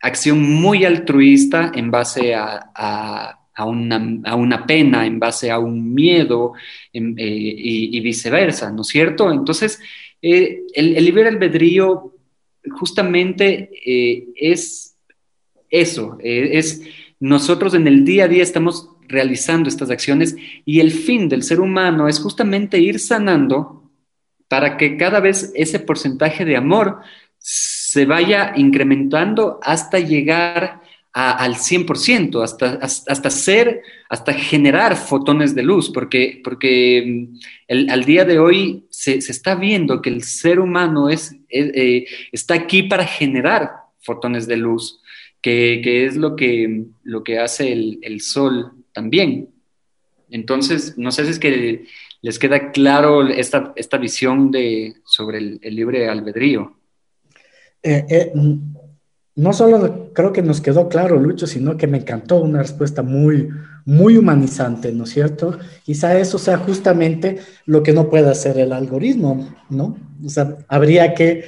[0.00, 6.52] acción muy altruista en base a, una, pena, en base a un miedo
[6.92, 9.32] eh, y, viceversa, ¿no es cierto?
[9.32, 9.80] Entonces,
[10.22, 12.14] eh, el, libre albedrío
[12.70, 14.96] justamente eh, es
[15.70, 16.82] eso, es
[17.20, 21.60] nosotros en el día a día estamos realizando estas acciones y el fin del ser
[21.60, 23.90] humano es justamente ir sanando
[24.48, 27.00] para que cada vez ese porcentaje de amor
[27.90, 30.82] se vaya incrementando hasta llegar
[31.14, 33.80] al 100%, hasta, hasta ser,
[34.10, 37.26] hasta generar fotones de luz, porque, porque
[37.66, 42.54] mm, al día de hoy se, está viendo que el ser humano es, eh, está
[42.54, 43.70] aquí para generar
[44.00, 45.00] fotones de luz,
[45.40, 49.48] que, es lo que, lo que hace el, sol también.
[50.30, 51.86] Entonces, no sé si es que
[52.20, 56.77] les queda claro esta, esta visión de, sobre el libre albedrío.
[57.82, 58.32] Eh, eh,
[59.38, 63.48] no solo creo que nos quedó claro, Lucho, sino que me encantó una respuesta muy,
[63.84, 65.56] muy humanizante, ¿no es cierto?
[65.84, 69.96] Quizá eso sea justamente lo que no puede hacer el algoritmo, ¿no?
[70.24, 71.44] O sea, habría que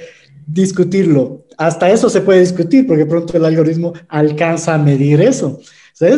[0.47, 1.45] discutirlo.
[1.57, 5.59] Hasta eso se puede discutir, porque pronto el algoritmo alcanza a medir eso.
[5.59, 6.15] O sea,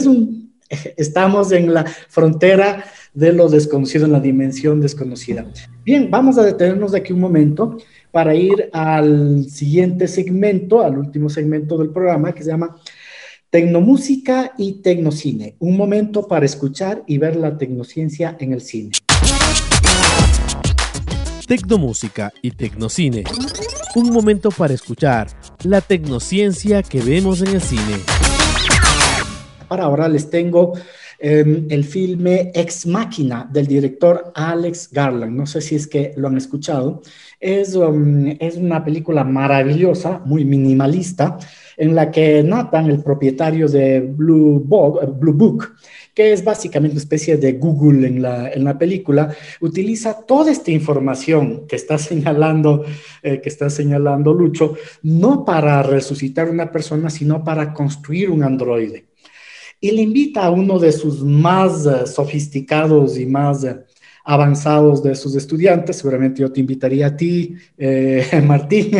[0.98, 5.46] estamos en la frontera de lo desconocido, en la dimensión desconocida.
[5.84, 7.78] Bien, vamos a detenernos de aquí un momento
[8.14, 12.78] para ir al siguiente segmento, al último segmento del programa que se llama
[13.50, 15.56] Tecnomúsica y Tecnocine.
[15.58, 18.92] Un momento para escuchar y ver la tecnociencia en el cine.
[21.48, 23.24] Tecnomúsica y Tecnocine.
[23.96, 25.30] Un momento para escuchar
[25.64, 27.98] la tecnociencia que vemos en el cine.
[29.68, 30.74] Para ahora les tengo
[31.24, 35.38] em, el filme Ex Máquina del director Alex Garland.
[35.38, 37.02] No sé si es que lo han escuchado.
[37.40, 41.38] Es, um, es una película maravillosa, muy minimalista,
[41.78, 45.76] en la que Nathan, el propietario de Blue, Blue Book,
[46.14, 50.72] que es básicamente una especie de Google en la, en la película, utiliza toda esta
[50.72, 52.84] información que está señalando,
[53.22, 59.13] eh, que está señalando Lucho, no para resucitar una persona, sino para construir un androide.
[59.84, 63.82] Y le invita a uno de sus más uh, sofisticados y más uh,
[64.24, 65.98] avanzados de sus estudiantes.
[65.98, 68.92] Seguramente yo te invitaría a ti, eh, Martín,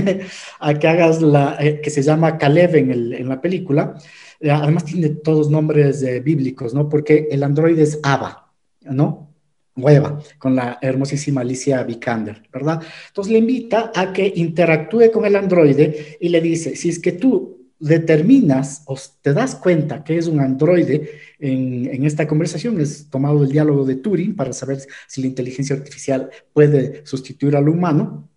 [0.60, 3.96] a que hagas la, eh, que se llama Caleb en, el, en la película.
[4.42, 6.90] Eh, además tiene todos nombres bíblicos, ¿no?
[6.90, 9.34] Porque el androide es Ava, ¿no?
[9.78, 12.82] Hueva, con la hermosísima Alicia Vikander, ¿verdad?
[13.08, 17.14] Entonces le invita a que interactúe con el androide y le dice, si es que
[17.14, 23.42] tú determinas o te das cuenta que es un androide en, esta conversación, es tomado
[23.42, 28.30] del diálogo de Turing para saber si la inteligencia artificial puede sustituir al humano.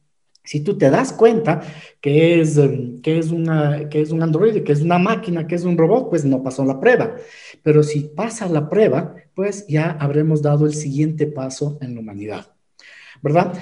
[0.42, 1.60] Si tú te das cuenta
[2.00, 5.54] que es, em, que, es una, que es un androide, que es una máquina, que
[5.54, 7.14] es un robot, pues no pasó la prueba.
[7.62, 12.46] Pero si pasa la prueba, pues ya habremos dado el siguiente paso en la humanidad.
[13.22, 13.54] ¿Verdad?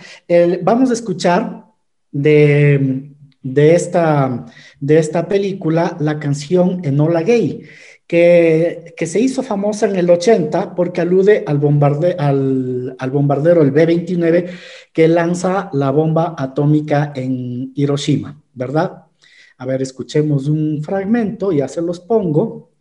[0.63, 1.65] vamos a escuchar
[2.11, 3.14] de
[3.45, 4.47] de esta,
[4.81, 7.63] de esta película la canción Enola Gay,
[8.07, 13.63] que, que, se hizo famosa en el 80 porque alude al, bombarde, al, al bombardero,
[13.63, 14.51] el B-29,
[14.93, 19.05] que lanza la bomba atómica en Hiroshima, ¿verdad?
[19.59, 22.74] A ver, escuchemos un fragmento, ya se los pongo.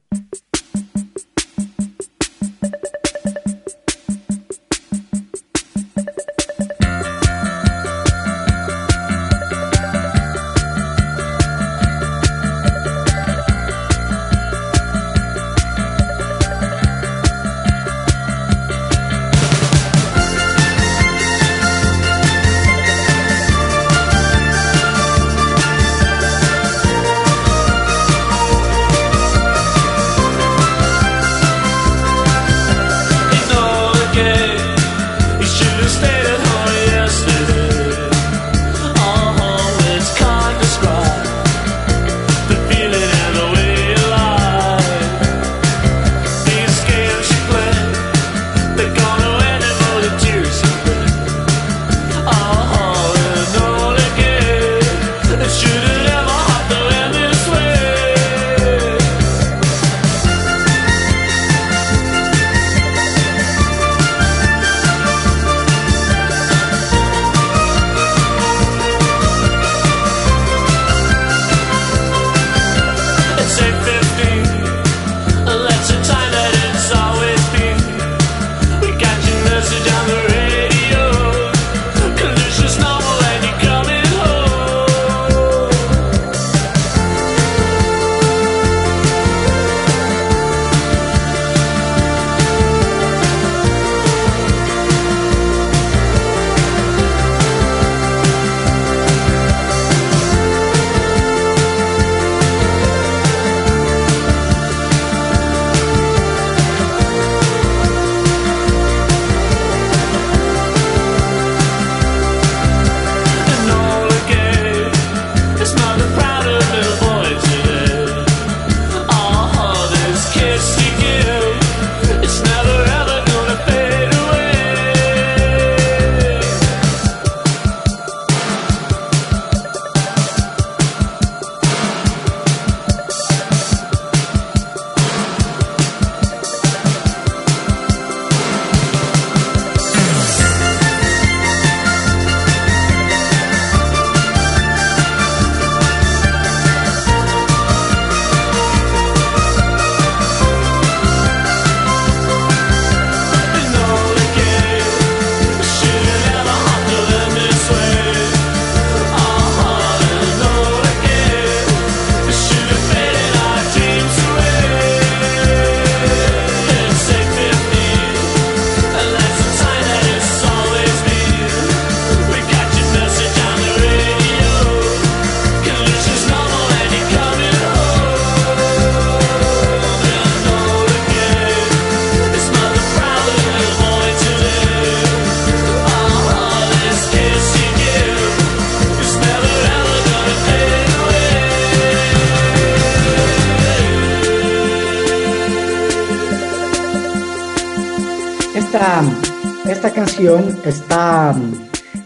[200.66, 201.36] Está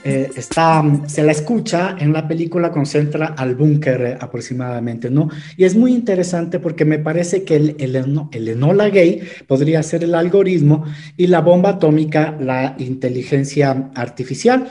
[0.03, 5.29] eh, está, se la escucha en la película concentra al búnker aproximadamente, ¿no?
[5.57, 7.95] Y es muy interesante porque me parece que el, el,
[8.31, 10.85] el, Enola Gay podría ser el algoritmo
[11.17, 14.67] y la bomba atómica la inteligencia artificial.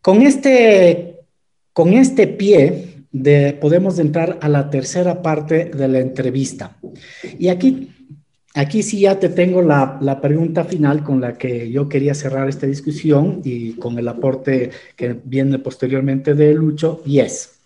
[0.00, 1.16] Con este,
[1.72, 6.76] con este pie de, podemos entrar a la tercera parte de la entrevista.
[7.36, 7.90] Y aquí
[8.54, 12.66] Aquí sí ya te tengo la, pregunta final con la que yo quería cerrar esta
[12.66, 17.60] discusión y con el aporte que viene posteriormente de Lucho, y es,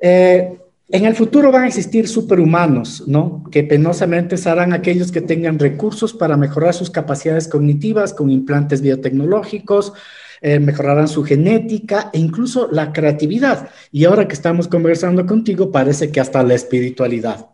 [0.00, 3.42] eh, en el futuro van a existir superhumanos, ¿no?
[3.50, 9.94] Que penosamente serán aquellos que tengan recursos para mejorar sus capacidades cognitivas con implantes biotecnológicos,
[10.42, 13.70] eh, mejorarán su genética e incluso la creatividad.
[13.90, 17.48] Y ahora que estamos conversando contigo, parece que hasta la espiritualidad.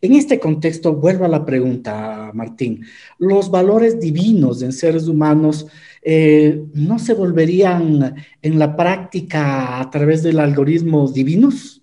[0.00, 2.86] En este contexto, vuelvo a la pregunta, Martín.
[3.18, 5.66] ¿Los valores divinos en seres humanos
[6.02, 11.82] eh, no se volverían en la práctica a través del algoritmo divinos?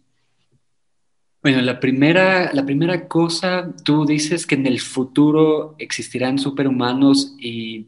[1.42, 7.88] Bueno, la primera, la primera cosa, tú dices que en el futuro existirán superhumanos y,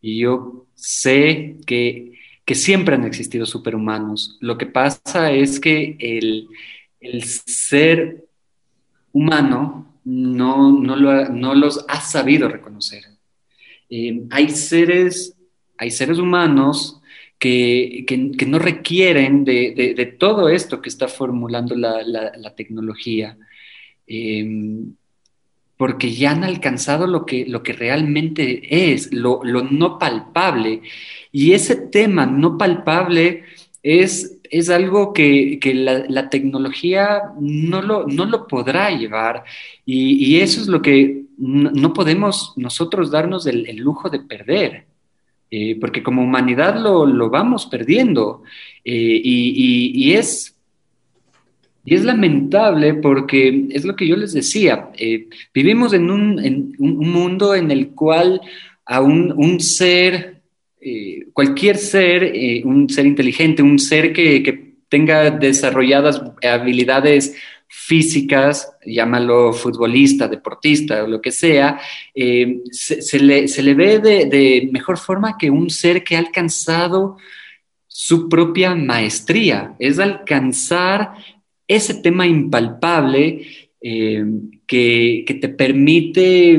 [0.00, 2.14] yo sé que,
[2.54, 4.38] siempre han existido superhumanos.
[4.40, 6.48] Lo que pasa es que el,
[6.98, 8.27] el ser
[9.12, 13.04] humano no, no, los ha sabido reconocer.
[13.90, 15.36] Eh, hay, seres,
[15.76, 17.00] hay seres humanos
[17.38, 18.04] que,
[18.46, 23.36] no requieren de, todo esto que está formulando la, tecnología,
[24.06, 24.84] eh,
[25.76, 30.82] porque ya han alcanzado lo que, lo que realmente es, lo, lo no palpable.
[31.30, 33.44] Y ese tema no palpable
[33.82, 39.44] es es algo que, la, tecnología no lo, no lo podrá llevar.
[39.84, 44.86] Y, eso es lo que no, podemos nosotros darnos el, lujo de perder,
[45.50, 48.42] eh, porque como humanidad lo, vamos perdiendo
[48.84, 50.54] eh, y, es...
[51.84, 57.54] Y es lamentable porque es lo que yo les decía, eh, vivimos en un, mundo
[57.54, 58.42] en el cual
[58.84, 60.38] a un ser
[60.80, 67.36] eh, cualquier ser, eh, un ser inteligente, un ser que, tenga desarrolladas habilidades
[67.68, 71.78] físicas, llámalo futbolista, deportista o lo que sea,
[72.12, 77.18] eh, se, le, ve de, mejor forma que un ser que ha alcanzado
[77.86, 81.12] su propia maestría, es alcanzar
[81.68, 83.46] ese tema impalpable
[83.80, 86.58] que, que, te permite,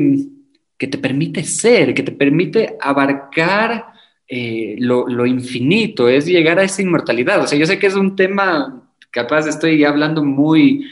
[0.77, 3.88] que te permite ser, que te permite abarcar
[4.31, 7.41] eh, lo, infinito, es llegar a esa inmortalidad.
[7.41, 10.85] O sea, yo sé que es un tema, capaz estoy hablando muy,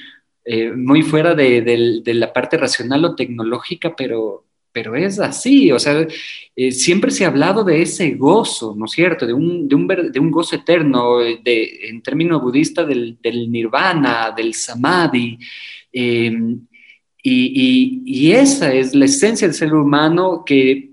[0.43, 5.71] eh, muy fuera de, la parte racional o tecnológica, pero, pero es así.
[5.71, 6.07] O sea,
[6.55, 9.27] eh, siempre se ha hablado de ese gozo, ¿no es cierto?
[9.27, 13.19] De un, de un, de un gozo eterno, en términos budistas del,
[13.51, 15.37] nirvana, del samadhi.
[17.23, 20.86] y esa es la esencia del ser humano que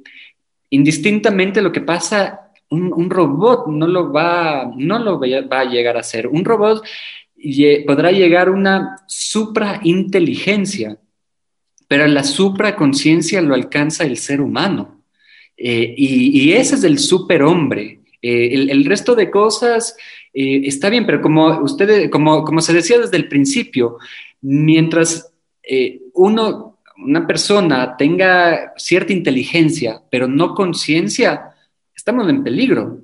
[0.74, 6.00] indistintamente lo que pasa, un, robot no lo, va, no lo va a llegar a
[6.00, 6.26] hacer.
[6.26, 6.84] Un robot
[7.86, 10.98] podrá llegar a una suprainteligencia,
[11.86, 15.02] pero la supraconciencia lo alcanza el ser humano.
[15.56, 18.00] Eh, y, ese es el superhombre.
[18.20, 19.96] Eh, el, resto de cosas
[20.32, 23.98] eh, está bien, pero como, ustedes, como, como se decía desde el principio,
[24.40, 25.30] mientras
[26.12, 31.54] uno una persona tenga cierta inteligencia, pero no conciencia,
[31.94, 33.00] estamos en peligro,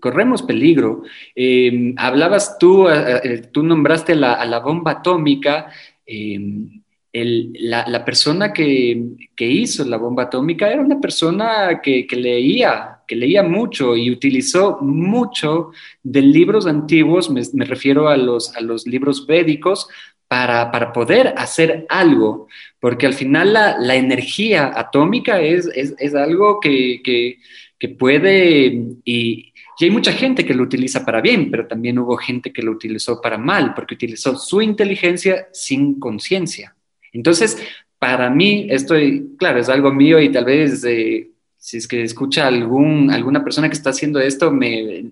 [0.00, 1.02] corremos peligro.
[1.34, 5.70] Em, hablabas tú, eh, eh, tú nombraste a la bomba atómica.
[6.06, 6.78] Em,
[7.12, 13.96] la, persona que, hizo la bomba atómica era una persona que, leía, que leía mucho
[13.96, 15.70] y utilizó mucho
[16.02, 19.88] de libros antiguos, me, refiero a los, a los libros védicos,
[20.28, 22.48] para, para, poder hacer algo,
[22.80, 27.00] porque al final la, energía atómica es, es, algo que,
[27.78, 32.52] que, puede, y, hay mucha gente que lo utiliza para bien, pero también hubo gente
[32.52, 36.74] que lo utilizó para mal, porque utilizó su inteligencia sin conciencia.
[37.12, 37.62] Entonces,
[37.98, 38.94] para mí, esto,
[39.38, 40.84] claro, es algo mío y tal vez...
[40.84, 45.10] Eh, si es que escucha algún, alguna persona que está haciendo esto, me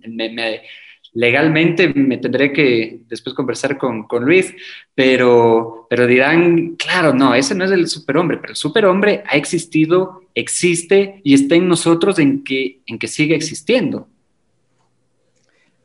[1.17, 4.55] legalmente me tendré que después conversar con, con, Luis,
[4.95, 10.21] pero, pero dirán, claro, no, ese no es el superhombre, pero el superhombre ha existido,
[10.35, 14.09] existe y está en nosotros en que, en que sigue existiendo.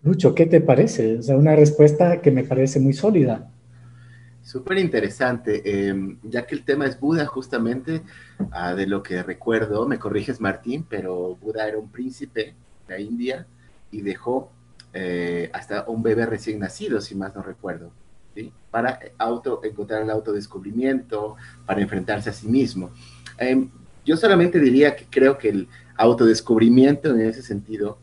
[0.03, 1.19] Lucho, ¿qué te parece?
[1.19, 3.49] O sea, una respuesta que me parece muy sólida.
[4.43, 8.01] Súper interesante, em, ya que el tema es Buda justamente,
[8.51, 12.53] ah, de lo que recuerdo, me corriges Martín, pero Buda era un príncipe
[12.87, 13.47] de la India
[13.91, 14.51] y dejó
[14.93, 17.91] eh, hasta un bebé recién nacido, si más no recuerdo,
[18.69, 21.35] para auto, encontrar el autodescubrimiento,
[21.65, 22.91] para enfrentarse a sí mismo.
[23.37, 23.69] Em,
[24.05, 25.67] yo solamente diría que creo que el
[25.97, 27.97] autodescubrimiento en ese sentido,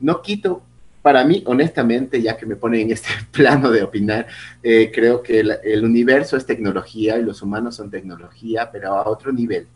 [0.00, 0.62] no quito
[1.02, 4.26] para mí, honestamente, ya que me ponen en este plano de opinar,
[4.62, 9.32] eh, creo que el, universo es tecnología y los humanos son tecnología, pero a otro
[9.32, 9.66] nivel.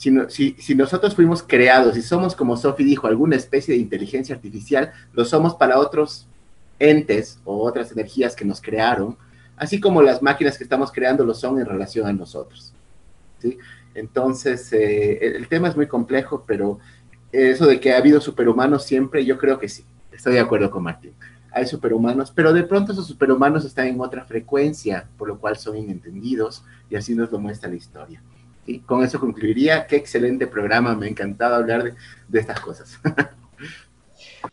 [0.00, 5.26] Si, nosotros fuimos creados y somos, como Sophie dijo, alguna especie de inteligencia artificial, lo
[5.26, 6.26] somos para otros
[6.78, 9.18] entes o otras energías que nos crearon,
[9.58, 12.72] así como las máquinas que estamos creando lo son en relación a nosotros.
[13.40, 13.58] ¿sí?
[13.94, 16.78] Entonces, eh, el tema es muy complejo, pero
[17.30, 19.84] eso de que ha habido superhumanos siempre, yo creo que sí.
[20.10, 21.12] Estoy de acuerdo con Martín.
[21.52, 25.76] Hay superhumanos, pero de pronto esos superhumanos están en otra frecuencia, por lo cual son
[25.76, 28.22] inentendidos y así nos lo muestra la historia.
[28.70, 29.86] Y con eso concluiría.
[29.86, 31.92] Qué excelente programa, me ha encantado hablar
[32.28, 32.98] de, estas cosas.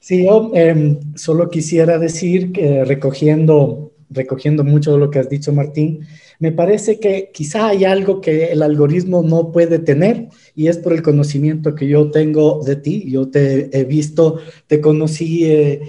[0.02, 5.54] Sí, yo em, solo quisiera decir que recogiendo, recogiendo mucho de lo que has dicho,
[5.54, 6.06] Martín,
[6.40, 10.94] me parece que quizá hay algo que el algoritmo no puede tener y es por
[10.94, 13.06] el conocimiento que yo tengo de ti.
[13.10, 15.82] Yo te he visto, te conocí, eh,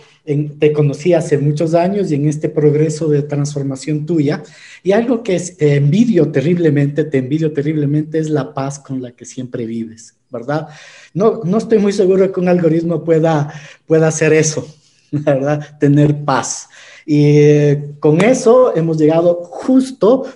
[0.59, 4.43] te conocí hace muchos años y en este progreso de transformación tuya.
[4.83, 9.27] Y algo que es, envidio terriblemente, te envidio terriblemente, es la paz con la que
[9.27, 10.69] siempre vives, ¿verdad?
[11.13, 13.53] No, no estoy muy seguro que un algoritmo pueda,
[13.87, 14.67] pueda hacer eso,
[15.11, 15.79] ¿verdad?
[15.79, 16.69] Tener paz.
[17.11, 20.27] Y eh, con eso hemos llegado justo,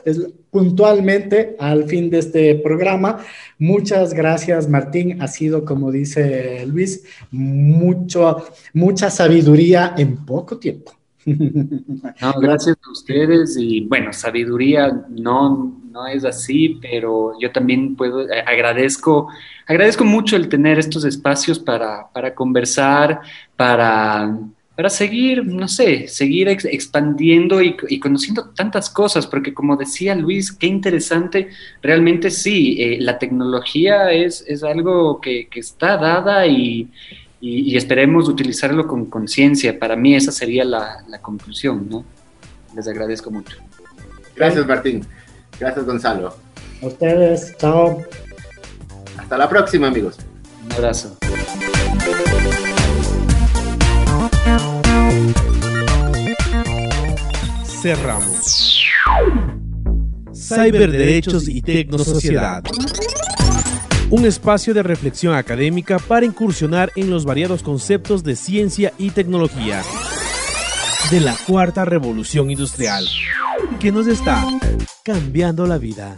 [0.50, 3.18] puntualmente al fin de este programa.
[3.58, 5.20] Muchas gracias, Martín.
[5.20, 8.42] Ha sido, como dice Luis, mucho,
[8.72, 10.92] mucha sabiduría en poco tiempo.
[11.26, 18.22] No, gracias a ustedes y bueno, sabiduría no, no es así, pero yo también puedo,
[18.28, 19.28] eh, agradezco,
[19.66, 23.20] agradezco mucho el tener estos espacios para, para conversar,
[23.56, 24.36] para
[24.74, 30.66] para seguir, no sé, seguir expandiendo y, conociendo tantas cosas, porque como decía Luis, qué
[30.66, 31.48] interesante,
[31.82, 36.90] realmente sí, eh, la tecnología es, es algo que, está dada y,
[37.40, 39.78] esperemos utilizarlo con conciencia.
[39.78, 42.04] Para mí esa sería la, la conclusión, ¿no?
[42.74, 43.58] Les agradezco mucho.
[44.36, 45.04] Gracias, Martín.
[45.58, 46.34] Gracias, Gonzalo.
[46.80, 48.02] A ustedes, chao.
[49.18, 50.18] Hasta la próxima, amigos.
[50.64, 51.16] Un abrazo.
[57.82, 58.86] Cerramos.
[60.32, 62.62] Cyberderechos y Tecnosociedad.
[64.08, 69.82] Un espacio de reflexión académica para incursionar en los variados conceptos de ciencia y tecnología
[71.10, 73.04] de la cuarta revolución industrial
[73.80, 74.46] que nos está
[75.02, 76.14] cambiando la vida.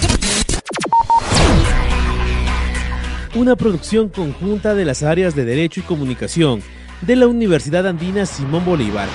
[3.34, 6.62] Una producción conjunta de las áreas de Derecho y Comunicación
[7.06, 9.08] de la Universidad Andina Simón Bolívar,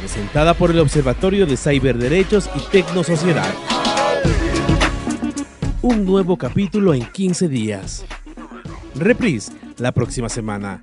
[0.00, 3.52] presentada por el Observatorio de Cyberderechos y Tecnosociedad.
[5.80, 8.04] Un nuevo capítulo en 15 días.
[8.94, 10.82] Reprise la próxima semana.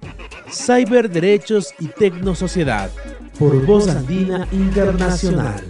[0.49, 2.89] Cyberderechos y Tecnosociedad
[3.37, 5.63] por Voz Andina Internacional.